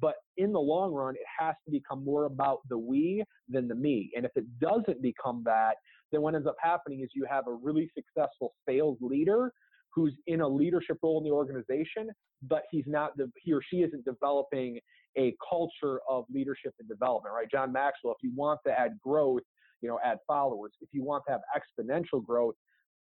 [0.00, 3.74] But in the long run, it has to become more about the we than the
[3.74, 4.10] me.
[4.16, 5.74] And if it doesn't become that,
[6.12, 9.52] then what ends up happening is you have a really successful sales leader
[9.92, 12.10] who's in a leadership role in the organization,
[12.42, 14.78] but he's not the, he or she isn't developing
[15.18, 17.50] a culture of leadership and development, right?
[17.50, 19.42] John Maxwell, if you want to add growth,
[19.80, 20.72] you know, add followers.
[20.80, 22.54] If you want to have exponential growth,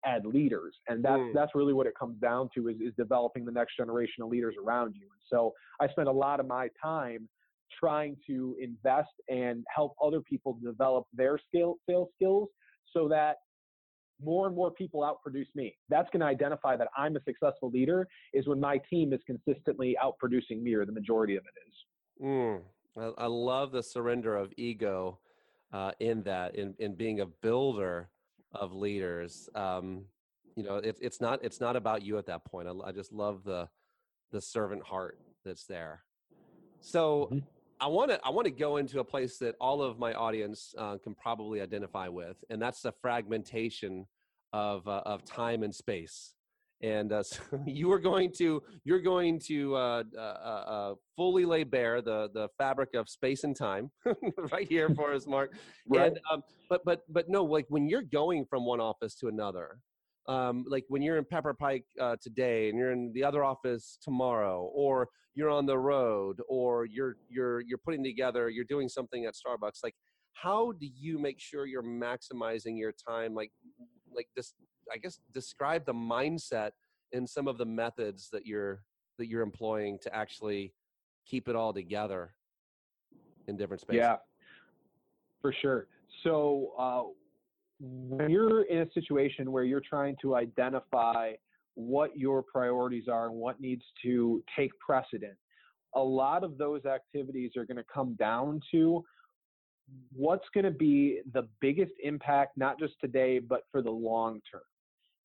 [0.05, 0.75] add leaders.
[0.87, 1.33] And that's mm.
[1.33, 4.55] that's really what it comes down to is, is developing the next generation of leaders
[4.63, 5.03] around you.
[5.03, 7.27] And so I spend a lot of my time
[7.79, 12.49] trying to invest and help other people develop their skill sales skills
[12.93, 13.37] so that
[14.23, 15.75] more and more people outproduce me.
[15.89, 19.95] That's going to identify that I'm a successful leader is when my team is consistently
[20.03, 22.25] outproducing me or the majority of it is.
[22.25, 22.61] Mm.
[22.97, 25.19] I, I love the surrender of ego
[25.71, 28.09] uh, in that, in, in being a builder
[28.59, 29.49] of leaders.
[29.55, 30.05] Um,
[30.55, 32.67] you know, it, it's not it's not about you at that point.
[32.67, 33.69] I, I, just love the
[34.31, 36.03] the servant heart that's there.
[36.81, 37.39] So mm-hmm.
[37.79, 40.73] I want to I want to go into a place that all of my audience
[40.77, 44.07] uh, can probably identify with, and that's the fragmentation
[44.51, 46.33] of uh, of time and space.
[46.81, 51.63] And uh, so you are going to you're going to uh, uh, uh, fully lay
[51.63, 53.91] bare the the fabric of space and time
[54.51, 55.53] right here for us, Mark.
[55.87, 56.07] right.
[56.07, 59.79] And, um, but but but no, like when you're going from one office to another,
[60.27, 63.97] um, like when you're in Pepper Pike uh, today and you're in the other office
[64.01, 69.25] tomorrow, or you're on the road, or you're you're you're putting together, you're doing something
[69.25, 69.79] at Starbucks.
[69.83, 69.95] Like,
[70.33, 73.33] how do you make sure you're maximizing your time?
[73.33, 73.51] Like,
[74.13, 74.53] like this,
[74.93, 76.71] I guess, describe the mindset
[77.13, 78.83] and some of the methods that you're
[79.17, 80.73] that you're employing to actually
[81.25, 82.33] keep it all together
[83.47, 83.99] in different spaces.
[83.99, 84.17] Yeah,
[85.41, 85.87] for sure.
[86.23, 86.73] So.
[86.77, 87.03] Uh,
[87.79, 91.33] when you're in a situation where you're trying to identify
[91.75, 95.35] what your priorities are and what needs to take precedent,
[95.95, 99.03] a lot of those activities are going to come down to
[100.11, 104.61] what's going to be the biggest impact, not just today, but for the long term.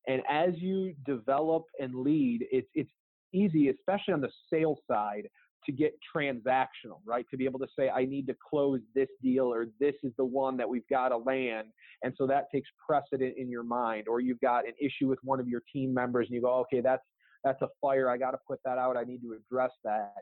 [0.07, 2.91] And as you develop and lead, it's, it's
[3.33, 5.29] easy, especially on the sales side,
[5.65, 7.25] to get transactional, right?
[7.31, 10.25] To be able to say, I need to close this deal or this is the
[10.25, 11.67] one that we've got to land.
[12.03, 14.07] And so that takes precedent in your mind.
[14.07, 16.81] Or you've got an issue with one of your team members and you go, okay,
[16.81, 17.03] that's
[17.43, 18.09] that's a fire.
[18.09, 18.95] I got to put that out.
[18.95, 20.13] I need to address that.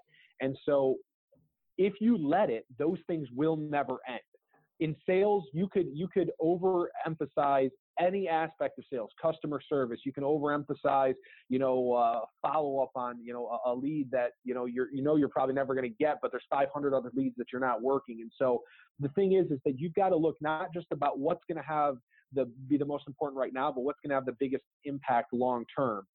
[0.41, 0.95] And so
[1.77, 4.19] if you let it, those things will never end.
[4.79, 9.99] In sales, you could you could overemphasize any aspect of sales, customer service.
[10.05, 11.15] You can overemphasize,
[11.49, 14.87] you know, uh, follow up on, you know, a, a, lead that you know you're
[14.91, 17.61] you know you're probably never going to get, but there's 500 other leads that you're
[17.61, 18.21] not working.
[18.21, 18.61] And so
[18.99, 21.67] the thing is, is that you've got to look not just about what's going to
[21.67, 21.97] have
[22.33, 25.33] the be the most important right now, but what's going to have the biggest impact
[25.33, 26.05] long term.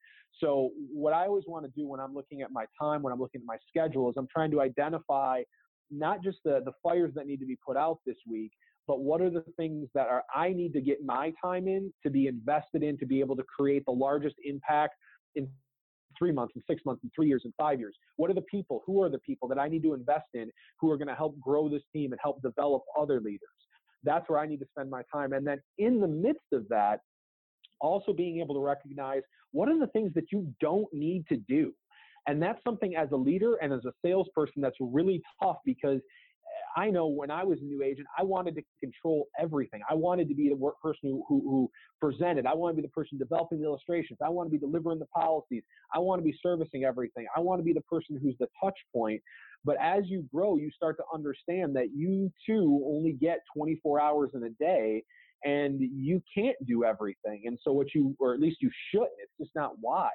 [0.40, 3.18] So what I always want to do when I'm looking at my time, when I'm
[3.18, 5.42] looking at my schedule, is I'm trying to identify
[5.90, 8.52] not just the the fires that need to be put out this week,
[8.86, 12.10] but what are the things that are I need to get my time in to
[12.10, 14.94] be invested in to be able to create the largest impact
[15.34, 15.48] in
[16.18, 17.94] three months and six months and three years and five years?
[18.16, 18.82] What are the people?
[18.86, 21.38] Who are the people that I need to invest in who are going to help
[21.40, 23.40] grow this team and help develop other leaders?
[24.02, 25.32] That's where I need to spend my time.
[25.32, 27.00] And then in the midst of that,
[27.80, 29.22] also being able to recognize
[29.52, 31.72] what are the things that you don't need to do.
[32.26, 36.00] And that's something as a leader and as a salesperson that's really tough because
[36.76, 39.80] I know when I was a new agent, I wanted to control everything.
[39.90, 42.44] I wanted to be the person who, who, who presented.
[42.44, 44.18] I want to be the person developing the illustrations.
[44.24, 45.62] I want to be delivering the policies.
[45.94, 47.26] I want to be servicing everything.
[47.34, 49.22] I want to be the person who's the touch point.
[49.64, 54.30] But as you grow, you start to understand that you too only get 24 hours
[54.34, 55.02] in a day
[55.44, 57.44] and you can't do everything.
[57.46, 60.10] And so what you, or at least you shouldn't, it's just not wise.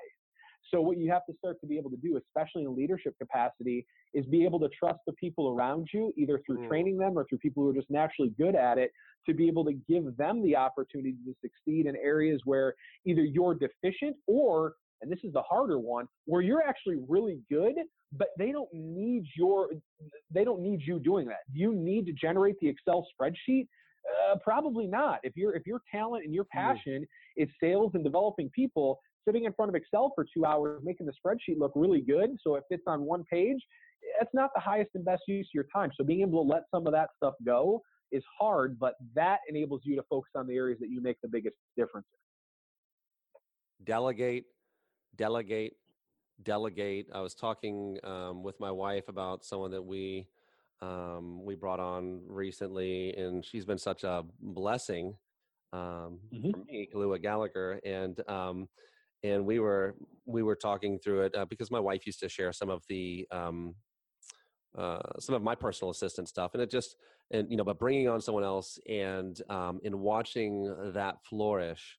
[0.72, 3.86] So what you have to start to be able to do, especially in leadership capacity,
[4.14, 6.68] is be able to trust the people around you, either through mm.
[6.68, 8.92] training them or through people who are just naturally good at it,
[9.28, 12.74] to be able to give them the opportunity to succeed in areas where
[13.06, 17.74] either you're deficient or and this is the harder one where you're actually really good
[18.14, 19.70] but they don't need your
[20.32, 23.68] they don't need you doing that you need to generate the excel spreadsheet
[24.30, 26.52] uh, probably not if your if your talent and your mm.
[26.52, 27.44] passion mm.
[27.44, 31.14] is sales and developing people sitting in front of Excel for two hours making the
[31.14, 33.60] spreadsheet look really good so it fits on one page,
[34.20, 35.92] that's not the highest and best use of your time.
[35.96, 37.82] So being able to let some of that stuff go
[38.12, 41.30] is hard, but that enables you to focus on the areas that you make the
[41.30, 42.08] biggest difference.
[43.84, 44.46] Delegate,
[45.16, 45.74] delegate,
[46.44, 47.08] delegate.
[47.14, 50.28] I was talking um, with my wife about someone that we
[50.82, 55.16] um, we brought on recently, and she's been such a blessing
[55.74, 56.52] um, mm-hmm.
[56.52, 58.68] for me, Kalua Gallagher, and um,
[59.24, 59.96] and we were
[60.26, 63.28] we were talking through it uh, because my wife used to share some of the
[63.32, 63.76] um,
[64.78, 66.96] uh, some of my personal assistant stuff, and it just
[67.32, 71.98] and you know, but bringing on someone else and um, and watching that flourish,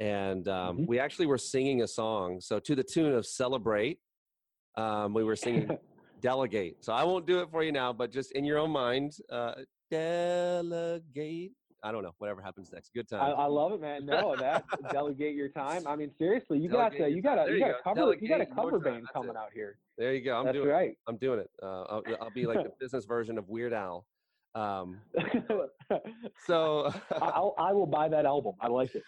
[0.00, 0.86] and um, mm-hmm.
[0.86, 3.98] we actually were singing a song, so to the tune of "Celebrate."
[4.76, 5.70] Um, we were singing
[6.20, 9.12] "Delegate." So I won't do it for you now, but just in your own mind,
[9.30, 9.52] uh,
[9.90, 11.52] delegate
[11.86, 12.14] I don't know.
[12.18, 12.92] Whatever happens next.
[12.92, 13.20] Good time.
[13.20, 14.04] I, I love it, man.
[14.04, 15.86] No, that delegate your time.
[15.86, 18.28] I mean, seriously, you got to, you got to, you got to cover, delegate you
[18.28, 19.36] got a cover band coming it.
[19.36, 19.78] out here.
[19.96, 20.36] There you go.
[20.36, 20.90] I'm That's doing right.
[20.90, 20.98] It.
[21.06, 21.50] I'm doing it.
[21.62, 24.04] Uh, I'll, I'll, be like the business version of Weird Al.
[24.56, 24.98] Um,
[26.46, 28.54] so I'll, I will buy that album.
[28.60, 29.04] I like it.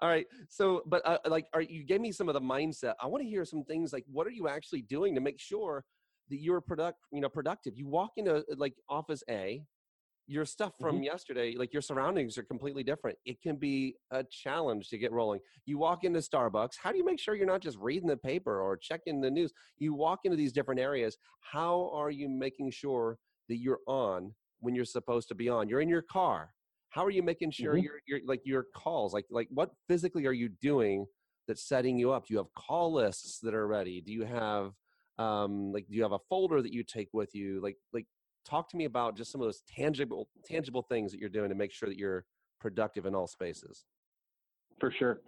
[0.00, 0.26] All right.
[0.48, 2.94] So, but uh, like, are you gave me some of the mindset?
[3.00, 5.84] I want to hear some things like, what are you actually doing to make sure
[6.30, 7.74] that you're product, you know, productive?
[7.76, 9.62] You walk into like office A,
[10.26, 11.04] your stuff from mm-hmm.
[11.04, 13.16] yesterday, like your surroundings are completely different.
[13.24, 15.40] It can be a challenge to get rolling.
[15.66, 18.60] You walk into Starbucks, how do you make sure you're not just reading the paper
[18.60, 19.52] or checking the news?
[19.78, 21.16] You walk into these different areas.
[21.40, 23.18] How are you making sure
[23.48, 25.68] that you're on when you're supposed to be on?
[25.68, 26.52] You're in your car.
[26.90, 27.84] How are you making sure mm-hmm.
[27.84, 31.06] you're, you're like your calls, like like what physically are you doing
[31.46, 32.26] that's setting you up?
[32.26, 34.00] Do you have call lists that are ready?
[34.00, 34.72] Do you have
[35.18, 37.60] um like do you have a folder that you take with you?
[37.62, 38.06] Like like
[38.46, 41.54] talk to me about just some of those tangible tangible things that you're doing to
[41.54, 42.24] make sure that you're
[42.60, 43.84] productive in all spaces.
[44.80, 45.20] For sure.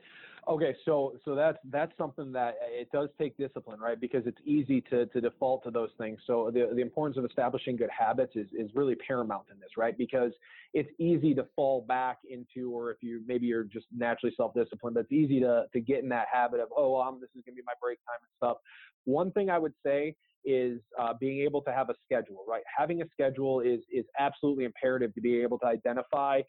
[0.47, 4.01] Okay so so that's that's something that uh, it does take discipline right?
[4.01, 6.21] Because it's easy to to default to those things.
[6.27, 9.97] So the, the importance of establishing good habits is is really paramount in this right?
[9.99, 10.33] Because
[10.73, 15.01] it's easy to fall back into or if you maybe you're just naturally self-disciplined but
[15.01, 17.61] it's easy to to get in that habit of oh well, this is going to
[17.61, 18.59] be my break time and stuff.
[19.05, 20.15] One thing i would say
[20.45, 22.63] is uh, being able to have a schedule, right?
[22.77, 26.41] Having a schedule is is absolutely imperative to be able to identify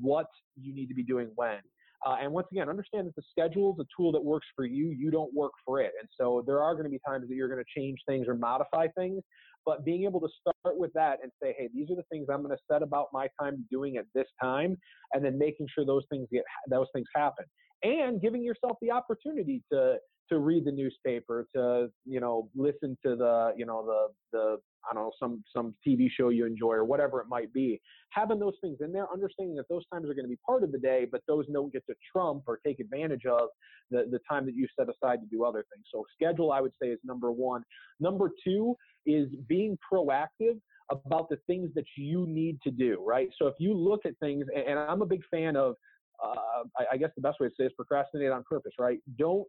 [0.00, 0.26] what
[0.60, 1.58] you need to be doing when.
[2.06, 4.90] Uh, and once again, understand that the schedule is a tool that works for you.
[4.90, 5.92] You don't work for it.
[5.98, 8.34] And so there are going to be times that you're going to change things or
[8.34, 9.22] modify things.
[9.66, 12.42] But being able to start with that and say, hey, these are the things I'm
[12.42, 14.78] going to set about my time doing at this time,
[15.12, 17.44] and then making sure those things get those things happen,
[17.82, 19.96] and giving yourself the opportunity to
[20.30, 24.56] to read the newspaper, to you know listen to the you know the the
[24.90, 27.80] I don't know some some TV show you enjoy or whatever it might be.
[28.10, 30.72] Having those things in there, understanding that those times are going to be part of
[30.72, 33.48] the day, but those don't get to trump or take advantage of
[33.90, 35.84] the the time that you set aside to do other things.
[35.92, 37.62] So schedule, I would say, is number one.
[38.00, 38.76] Number two
[39.06, 40.60] is being proactive
[40.90, 43.02] about the things that you need to do.
[43.06, 43.28] Right.
[43.38, 45.74] So if you look at things, and I'm a big fan of
[46.22, 48.98] uh, I, I, guess the best way to say is procrastinate on purpose, right?
[49.18, 49.46] Don't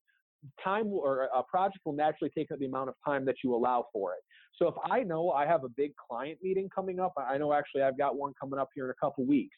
[0.63, 3.85] time or a project will naturally take up the amount of time that you allow
[3.91, 4.19] for it.
[4.55, 7.83] So if I know I have a big client meeting coming up, I know actually
[7.83, 9.55] I've got one coming up here in a couple weeks.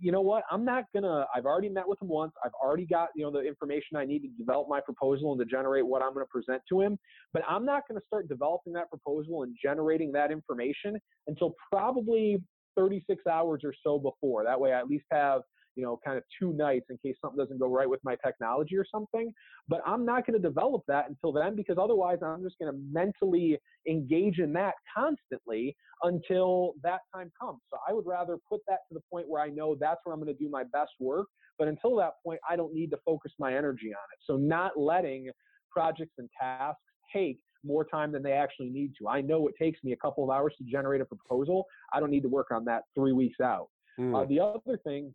[0.00, 0.44] You know what?
[0.50, 1.26] I'm not gonna.
[1.34, 2.32] I've already met with him once.
[2.42, 5.44] I've already got you know the information I need to develop my proposal and to
[5.44, 6.98] generate what I'm going to present to him.
[7.34, 12.42] But I'm not going to start developing that proposal and generating that information until probably
[12.78, 14.42] 36 hours or so before.
[14.42, 15.42] That way, I at least have
[15.78, 18.76] you know, kind of two nights in case something doesn't go right with my technology
[18.76, 19.32] or something.
[19.68, 22.78] But I'm not going to develop that until then because otherwise I'm just going to
[22.90, 23.56] mentally
[23.88, 27.60] engage in that constantly until that time comes.
[27.70, 30.20] So I would rather put that to the point where I know that's where I'm
[30.20, 31.28] going to do my best work.
[31.60, 34.18] But until that point, I don't need to focus my energy on it.
[34.24, 35.30] So not letting
[35.70, 36.82] projects and tasks
[37.14, 39.08] take more time than they actually need to.
[39.08, 41.66] I know it takes me a couple of hours to generate a proposal.
[41.92, 43.68] I don't need to work on that three weeks out.
[43.98, 44.20] Mm.
[44.20, 45.14] Uh, the other thing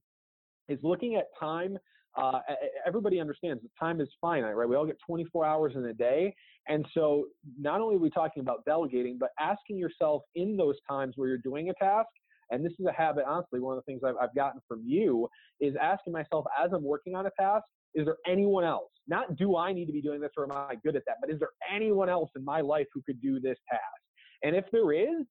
[0.67, 1.77] is looking at time.
[2.15, 2.39] Uh,
[2.85, 4.69] everybody understands that time is finite, right?
[4.69, 6.33] We all get 24 hours in a day.
[6.67, 7.25] And so
[7.59, 11.37] not only are we talking about delegating, but asking yourself in those times where you're
[11.39, 12.07] doing a task,
[12.51, 15.27] and this is a habit, honestly, one of the things I've, I've gotten from you
[15.59, 17.63] is asking myself as I'm working on a task,
[17.95, 18.89] is there anyone else?
[19.07, 21.29] Not do I need to be doing this or am I good at that, but
[21.29, 23.81] is there anyone else in my life who could do this task?
[24.43, 25.25] And if there is,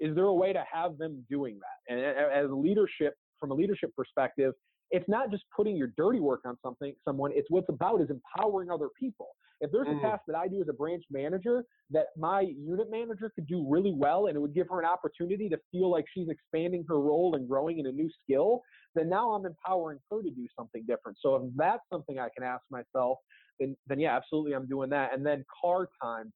[0.00, 1.92] is there a way to have them doing that?
[1.92, 4.52] And as leadership, from a leadership perspective,
[4.90, 8.70] it's not just putting your dirty work on something someone it's what's about is empowering
[8.70, 9.28] other people
[9.60, 9.98] if there's mm.
[9.98, 13.64] a task that i do as a branch manager that my unit manager could do
[13.68, 17.00] really well and it would give her an opportunity to feel like she's expanding her
[17.00, 18.62] role and growing in a new skill
[18.94, 22.44] then now i'm empowering her to do something different so if that's something i can
[22.44, 23.18] ask myself
[23.60, 26.32] then then yeah absolutely i'm doing that and then car time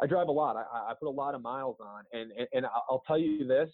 [0.00, 0.56] I drive a lot.
[0.56, 3.68] I, I put a lot of miles on, and, and and I'll tell you this: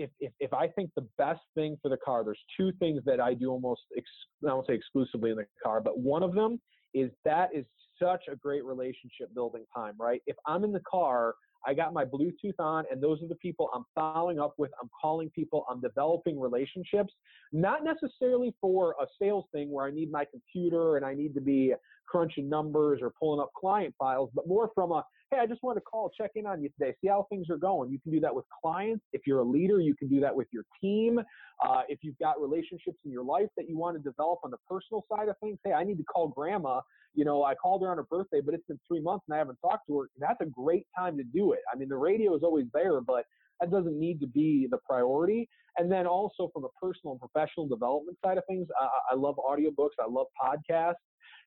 [0.00, 3.20] if, if, if I think the best thing for the car, there's two things that
[3.20, 4.08] I do almost, ex,
[4.48, 6.58] I won't say exclusively in the car, but one of them
[6.94, 7.66] is that is
[8.02, 10.22] such a great relationship building time, right?
[10.26, 11.34] If I'm in the car,
[11.66, 14.70] I got my Bluetooth on, and those are the people I'm following up with.
[14.80, 17.12] I'm calling people, I'm developing relationships,
[17.52, 21.42] not necessarily for a sales thing where I need my computer and I need to
[21.42, 21.74] be
[22.10, 25.76] crunching numbers or pulling up client files, but more from a, hey, I just want
[25.76, 27.90] to call, check in on you today, see how things are going.
[27.90, 29.04] You can do that with clients.
[29.12, 31.20] If you're a leader, you can do that with your team.
[31.64, 34.56] Uh, if you've got relationships in your life that you want to develop on the
[34.68, 36.80] personal side of things, hey, I need to call grandma.
[37.14, 39.38] You know, I called her on her birthday, but it's been three months and I
[39.38, 40.10] haven't talked to her.
[40.18, 41.60] That's a great time to do it.
[41.72, 43.24] I mean, the radio is always there, but
[43.60, 45.48] that doesn't need to be the priority.
[45.78, 49.36] And then also from a personal and professional development side of things, I, I love
[49.36, 49.96] audiobooks.
[50.00, 50.94] I love podcasts.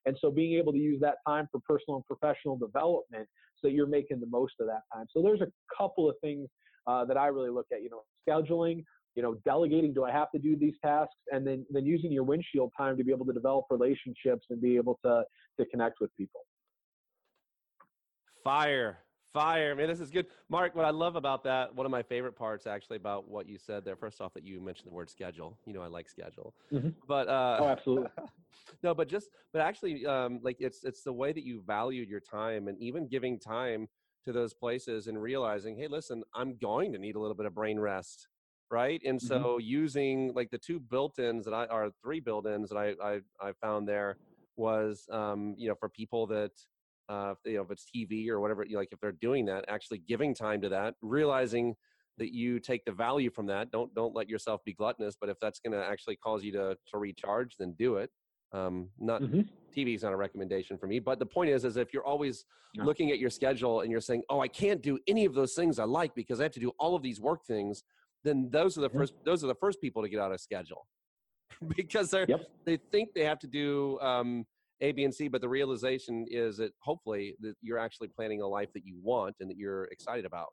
[0.06, 3.86] And so being able to use that time for personal and professional development so you're
[3.86, 5.06] making the most of that time.
[5.10, 6.48] So there's a couple of things
[6.86, 8.84] uh, that I really look at, you know, scheduling,
[9.14, 11.14] you know, delegating, do I have to do these tasks?
[11.32, 14.76] And then, then using your windshield time to be able to develop relationships and be
[14.76, 15.24] able to,
[15.58, 16.40] to connect with people.
[18.42, 18.98] Fire.
[19.34, 20.26] Fire, man, this is good.
[20.48, 23.58] Mark, what I love about that, one of my favorite parts actually about what you
[23.58, 25.58] said there, first off, that you mentioned the word schedule.
[25.66, 26.54] You know, I like schedule.
[26.72, 26.90] Mm-hmm.
[27.08, 28.10] But, uh, oh, absolutely.
[28.84, 32.20] no, but just, but actually, um, like it's, it's the way that you valued your
[32.20, 33.88] time and even giving time
[34.24, 37.56] to those places and realizing, hey, listen, I'm going to need a little bit of
[37.56, 38.28] brain rest.
[38.70, 39.02] Right.
[39.04, 39.26] And mm-hmm.
[39.26, 42.94] so using like the two built ins that I, are three built ins that I,
[43.04, 44.16] I, I found there
[44.56, 46.52] was, um, you know, for people that,
[47.08, 50.34] uh, you know, if it's TV or whatever, like if they're doing that, actually giving
[50.34, 51.74] time to that, realizing
[52.18, 53.70] that you take the value from that.
[53.70, 56.76] Don't don't let yourself be gluttonous, but if that's going to actually cause you to
[56.90, 58.10] to recharge, then do it.
[58.52, 59.40] Um, not mm-hmm.
[59.76, 62.44] TV is not a recommendation for me, but the point is, is if you're always
[62.76, 62.84] no.
[62.84, 65.78] looking at your schedule and you're saying, "Oh, I can't do any of those things
[65.78, 67.82] I like because I have to do all of these work things,"
[68.22, 68.98] then those are the mm-hmm.
[68.98, 70.86] first those are the first people to get out of schedule
[71.76, 72.46] because they yep.
[72.64, 74.46] they think they have to do um,
[74.80, 78.46] a, B, and C, but the realization is that hopefully that you're actually planning a
[78.46, 80.52] life that you want and that you're excited about.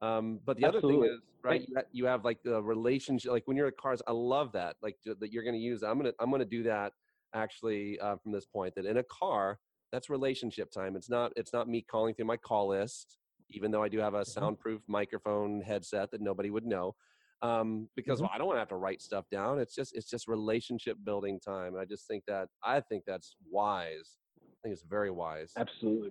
[0.00, 0.96] Um, but the Absolutely.
[0.96, 1.64] other thing is, right?
[1.68, 4.00] You have, you have like the relationship, like when you're at cars.
[4.06, 5.82] I love that, like that you're going to use.
[5.82, 6.92] I'm gonna I'm gonna do that
[7.34, 8.74] actually uh, from this point.
[8.76, 9.58] That in a car,
[9.90, 10.94] that's relationship time.
[10.94, 13.18] It's not it's not me calling through my call list,
[13.50, 14.40] even though I do have a mm-hmm.
[14.40, 16.94] soundproof microphone headset that nobody would know
[17.42, 18.24] um, because mm-hmm.
[18.24, 19.58] well, I don't want to have to write stuff down.
[19.58, 21.76] It's just it's just relationship building time.
[21.76, 24.18] I just think that I think that's wise.
[24.40, 25.52] I think it's very wise.
[25.56, 26.10] Absolutely,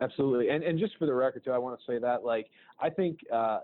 [0.00, 0.48] absolutely.
[0.50, 2.46] And and just for the record too, I want to say that like
[2.80, 3.60] I think uh,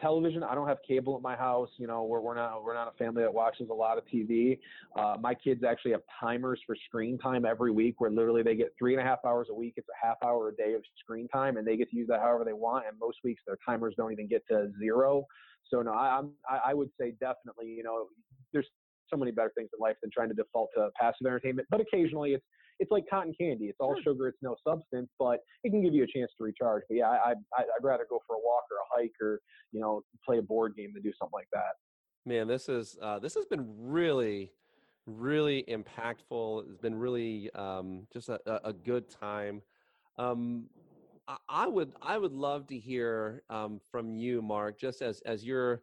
[0.00, 0.42] television.
[0.42, 1.68] I don't have cable at my house.
[1.76, 4.58] You know, we're we're not we're not a family that watches a lot of TV.
[4.96, 8.72] Uh, my kids actually have timers for screen time every week, where literally they get
[8.78, 9.74] three and a half hours a week.
[9.76, 12.20] It's a half hour a day of screen time, and they get to use that
[12.20, 12.86] however they want.
[12.88, 15.26] And most weeks their timers don't even get to zero.
[15.70, 18.06] So no, I, I'm I, I would say definitely, you know,
[18.52, 18.66] there's
[19.08, 21.68] so many better things in life than trying to default to passive entertainment.
[21.70, 22.44] But occasionally, it's
[22.80, 23.66] it's like cotton candy.
[23.66, 24.26] It's all sugar.
[24.26, 26.82] It's no substance, but it can give you a chance to recharge.
[26.88, 29.80] But yeah, I, I I'd rather go for a walk or a hike or you
[29.80, 31.74] know play a board game than do something like that.
[32.26, 34.52] Man, this is uh, this has been really
[35.06, 36.68] really impactful.
[36.68, 39.62] It's been really um, just a, a good time.
[40.18, 40.66] Um,
[41.48, 45.82] I would I would love to hear um, from you, Mark, just as as you're.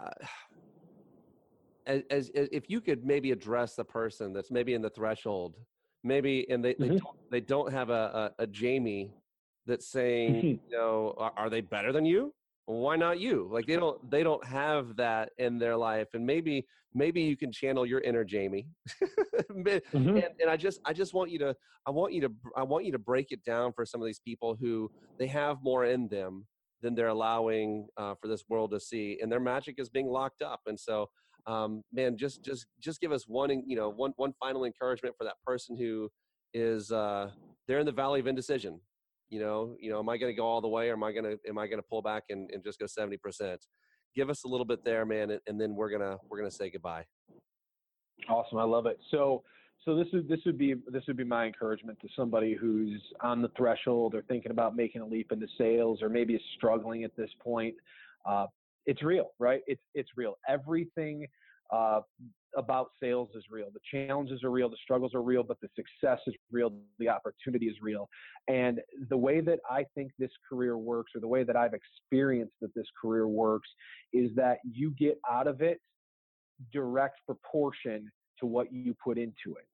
[0.00, 0.10] Uh,
[1.86, 5.58] as, as, as, if you could maybe address the person that's maybe in the threshold,
[6.04, 6.82] maybe and they mm-hmm.
[6.82, 9.10] they, don't, they don't have a, a, a Jamie
[9.66, 10.46] that's saying, mm-hmm.
[10.46, 12.32] you know, are, are, they better than you?
[12.66, 16.66] why not you like they don't they don't have that in their life and maybe
[16.94, 18.66] maybe you can channel your inner jamie
[19.50, 19.98] mm-hmm.
[19.98, 21.54] and, and i just i just want you to
[21.86, 24.20] i want you to i want you to break it down for some of these
[24.20, 26.46] people who they have more in them
[26.80, 30.40] than they're allowing uh, for this world to see and their magic is being locked
[30.40, 31.08] up and so
[31.46, 35.24] um, man just just just give us one you know one one final encouragement for
[35.24, 36.08] that person who
[36.52, 37.30] is uh,
[37.66, 38.80] they're in the valley of indecision.
[39.30, 41.10] You know you know am i going to go all the way or am i
[41.10, 43.56] going to am i going to pull back and, and just go 70%
[44.14, 46.70] give us a little bit there man and, and then we're gonna we're gonna say
[46.70, 47.04] goodbye.
[48.28, 48.98] Awesome i love it.
[49.10, 49.42] So
[49.84, 53.42] so this would this would be this would be my encouragement to somebody who's on
[53.42, 57.14] the threshold or thinking about making a leap into sales or maybe is struggling at
[57.16, 57.74] this point.
[58.24, 58.46] Uh,
[58.86, 61.26] it's real right it's it's real everything
[61.72, 62.00] uh,
[62.56, 63.66] about sales is real.
[63.72, 67.66] The challenges are real, the struggles are real, but the success is real, the opportunity
[67.66, 68.08] is real.
[68.48, 72.54] And the way that I think this career works, or the way that I've experienced
[72.60, 73.68] that this career works,
[74.12, 75.80] is that you get out of it
[76.72, 79.66] direct proportion to what you put into it.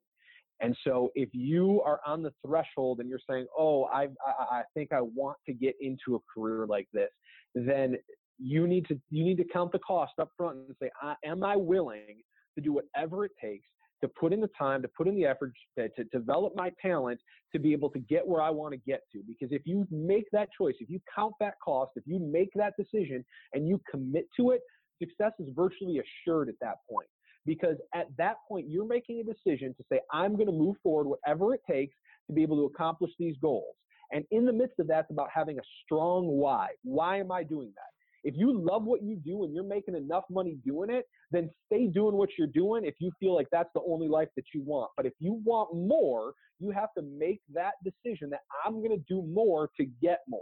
[0.62, 4.62] And so if you are on the threshold and you're saying, oh, I, I, I
[4.74, 7.08] think I want to get into a career like this,
[7.54, 7.96] then
[8.42, 11.44] you need to you need to count the cost up front and say, I, am
[11.44, 12.22] I willing
[12.56, 13.66] to do whatever it takes
[14.02, 17.20] to put in the time, to put in the effort, to, to, develop my talent
[17.52, 19.20] to be able to get where I want to get to.
[19.26, 22.72] Because if you make that choice, if you count that cost, if you make that
[22.78, 24.62] decision and you commit to it,
[25.02, 27.08] success is virtually assured at that point.
[27.46, 31.06] Because at that point, you're making a decision to say, I'm going to move forward,
[31.08, 31.94] whatever it takes,
[32.28, 33.74] to be able to accomplish these goals.
[34.12, 36.68] And in the midst of that, it's about having a strong why.
[36.82, 37.99] Why am I doing that?
[38.22, 41.86] If you love what you do and you're making enough money doing it, then stay
[41.86, 44.90] doing what you're doing if you feel like that's the only life that you want.
[44.96, 49.04] But if you want more, you have to make that decision that I'm going to
[49.08, 50.40] do more to get more.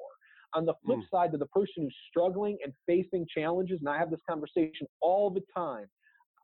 [0.54, 1.10] On the flip mm.
[1.10, 5.30] side, to the person who's struggling and facing challenges, and I have this conversation all
[5.30, 5.86] the time,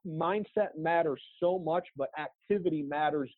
[0.07, 3.32] mindset matters so much, but activity matters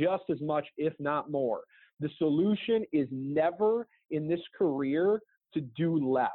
[0.00, 1.62] just as much, if not more.
[2.00, 5.20] The solution is never in this career
[5.54, 6.30] to do less.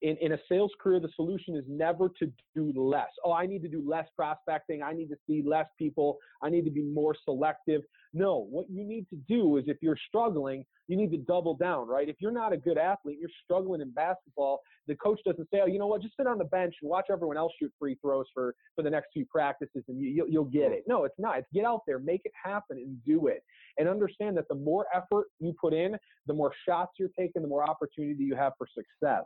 [0.00, 3.08] In, in a sales career, the solution is never to do less.
[3.24, 4.80] Oh, I need to do less prospecting.
[4.82, 6.18] I need to see less people.
[6.40, 7.82] I need to be more selective.
[8.14, 11.88] No, what you need to do is if you're struggling, you need to double down,
[11.88, 12.08] right?
[12.08, 15.66] If you're not a good athlete, you're struggling in basketball, the coach doesn't say, oh,
[15.66, 18.26] you know what, just sit on the bench and watch everyone else shoot free throws
[18.32, 20.84] for, for the next few practices and you, you'll, you'll get it.
[20.86, 21.38] No, it's not.
[21.38, 23.42] It's get out there, make it happen and do it.
[23.78, 25.96] And understand that the more effort you put in,
[26.26, 29.24] the more shots you're taking, the more opportunity you have for success.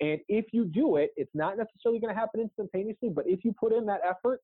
[0.00, 3.52] And if you do it, it's not necessarily going to happen instantaneously, but if you
[3.52, 4.40] put in that effort,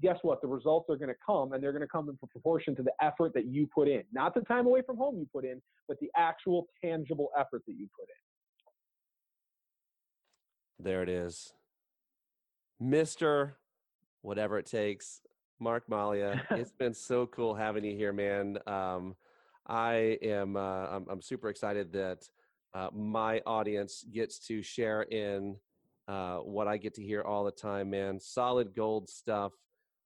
[0.00, 0.40] guess what?
[0.40, 2.92] The results are going to come, and they're going to come in proportion to the
[3.00, 4.02] effort that you put in.
[4.12, 7.74] Not the time away from home you put in, but the actual tangible effort that
[7.74, 8.14] you put in.
[10.84, 11.52] There it is.
[12.82, 13.52] Mr.
[14.22, 15.20] Whatever it takes,
[15.60, 16.40] Mark Mallia.
[16.50, 18.58] it's been so cool having you here, man.
[18.66, 19.14] Um,
[19.66, 22.28] I am uh, I'm, I'm, super excited that
[22.74, 25.56] uh, my audience gets to share in
[26.06, 28.18] uh, what I get to hear all the time, man.
[28.20, 29.52] Solid gold stuff.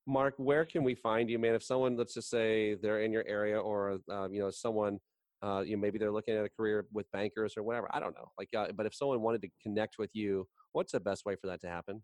[0.07, 1.55] Mark, where can we find you, man?
[1.55, 4.99] If someone, let's just say they're in your area, or um, you know, someone,
[5.43, 7.89] uh, you know, maybe they're looking at a career with bankers or whatever.
[7.93, 8.31] I don't know.
[8.37, 11.47] Like, uh, but if someone wanted to connect with you, what's the best way for
[11.47, 12.03] that to happen?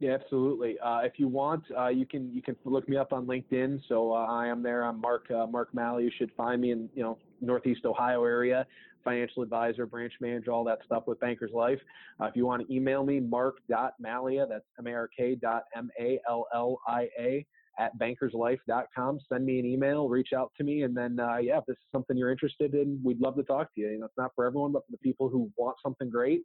[0.00, 0.78] Yeah, absolutely.
[0.80, 3.82] Uh, if you want, uh, you can you can look me up on LinkedIn.
[3.86, 4.82] So uh, I am there.
[4.82, 6.04] I'm Mark uh, Mark Mallia.
[6.04, 8.66] You should find me in you know Northeast Ohio area
[9.04, 11.78] financial advisor, branch manager, all that stuff with Bankers Life.
[12.20, 17.46] Uh, if you want to email me, mark.mallia, that's M-A-R-K dot M-A-L-L-I-A
[17.78, 19.18] at bankerslife.com.
[19.26, 21.82] Send me an email, reach out to me, and then, uh, yeah, if this is
[21.90, 23.88] something you're interested in, we'd love to talk to you.
[23.88, 26.42] You know, it's not for everyone, but for the people who want something great,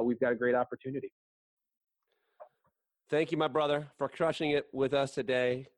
[0.00, 1.10] we've got a great opportunity.
[3.08, 5.68] Thank you, my brother, for crushing it with us today.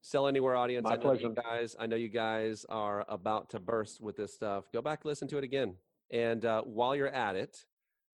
[0.00, 0.84] Sell Anywhere audience.
[0.84, 1.26] My I know pleasure.
[1.26, 1.76] you guys.
[1.78, 4.64] I know you guys are about to burst with this stuff.
[4.72, 5.74] Go back, listen to it again,
[6.10, 7.58] and uh, while you're at it,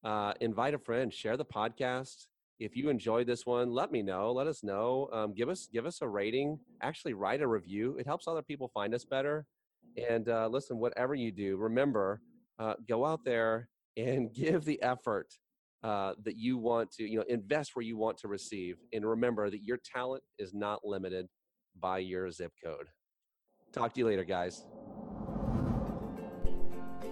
[0.03, 2.27] uh, invite a friend, share the podcast.
[2.59, 4.33] If you enjoyed this one, let me know.
[4.33, 5.09] Let us know.
[5.13, 6.59] Um, give us give us a rating.
[6.83, 7.97] Actually, write a review.
[7.99, 9.47] It helps other people find us better.
[10.11, 12.23] And uh, listen, whatever you do, remember,
[12.59, 15.37] uh, go out there and give the effort
[15.85, 17.09] uh, that you want to.
[17.09, 20.85] You know, invest where you want to receive, and remember that your talent is not
[20.85, 21.29] limited
[21.79, 22.89] by your zip code.
[23.73, 24.65] Talk to you later, guys.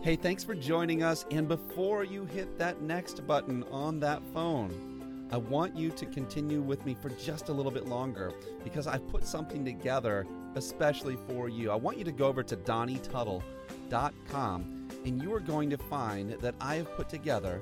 [0.03, 1.25] Hey, thanks for joining us.
[1.31, 6.61] And before you hit that next button on that phone, I want you to continue
[6.61, 8.33] with me for just a little bit longer
[8.65, 11.71] because I've put something together especially for you.
[11.71, 16.55] I want you to go over to donnietuttle.com and you are going to find that
[16.61, 17.61] I have put together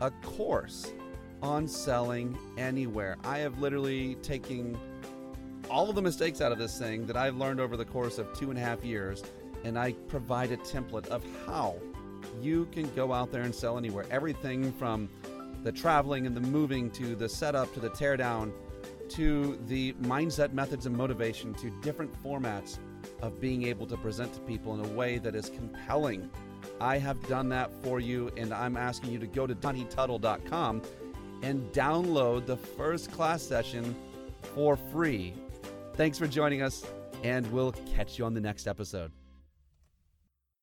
[0.00, 0.92] a course
[1.42, 3.16] on selling anywhere.
[3.24, 4.78] I have literally taken
[5.70, 8.32] all of the mistakes out of this thing that I've learned over the course of
[8.38, 9.22] two and a half years,
[9.64, 11.76] and I provide a template of how
[12.40, 14.06] you can go out there and sell anywhere.
[14.10, 15.08] Everything from
[15.62, 18.52] the traveling and the moving to the setup to the teardown
[19.08, 22.78] to the mindset methods and motivation to different formats
[23.22, 26.28] of being able to present to people in a way that is compelling.
[26.80, 30.82] I have done that for you, and I'm asking you to go to donnietuttle.com
[31.42, 33.94] and download the first class session
[34.54, 35.34] for free
[35.96, 36.84] Thanks for joining us,
[37.24, 39.15] and we'll catch you on the next episode.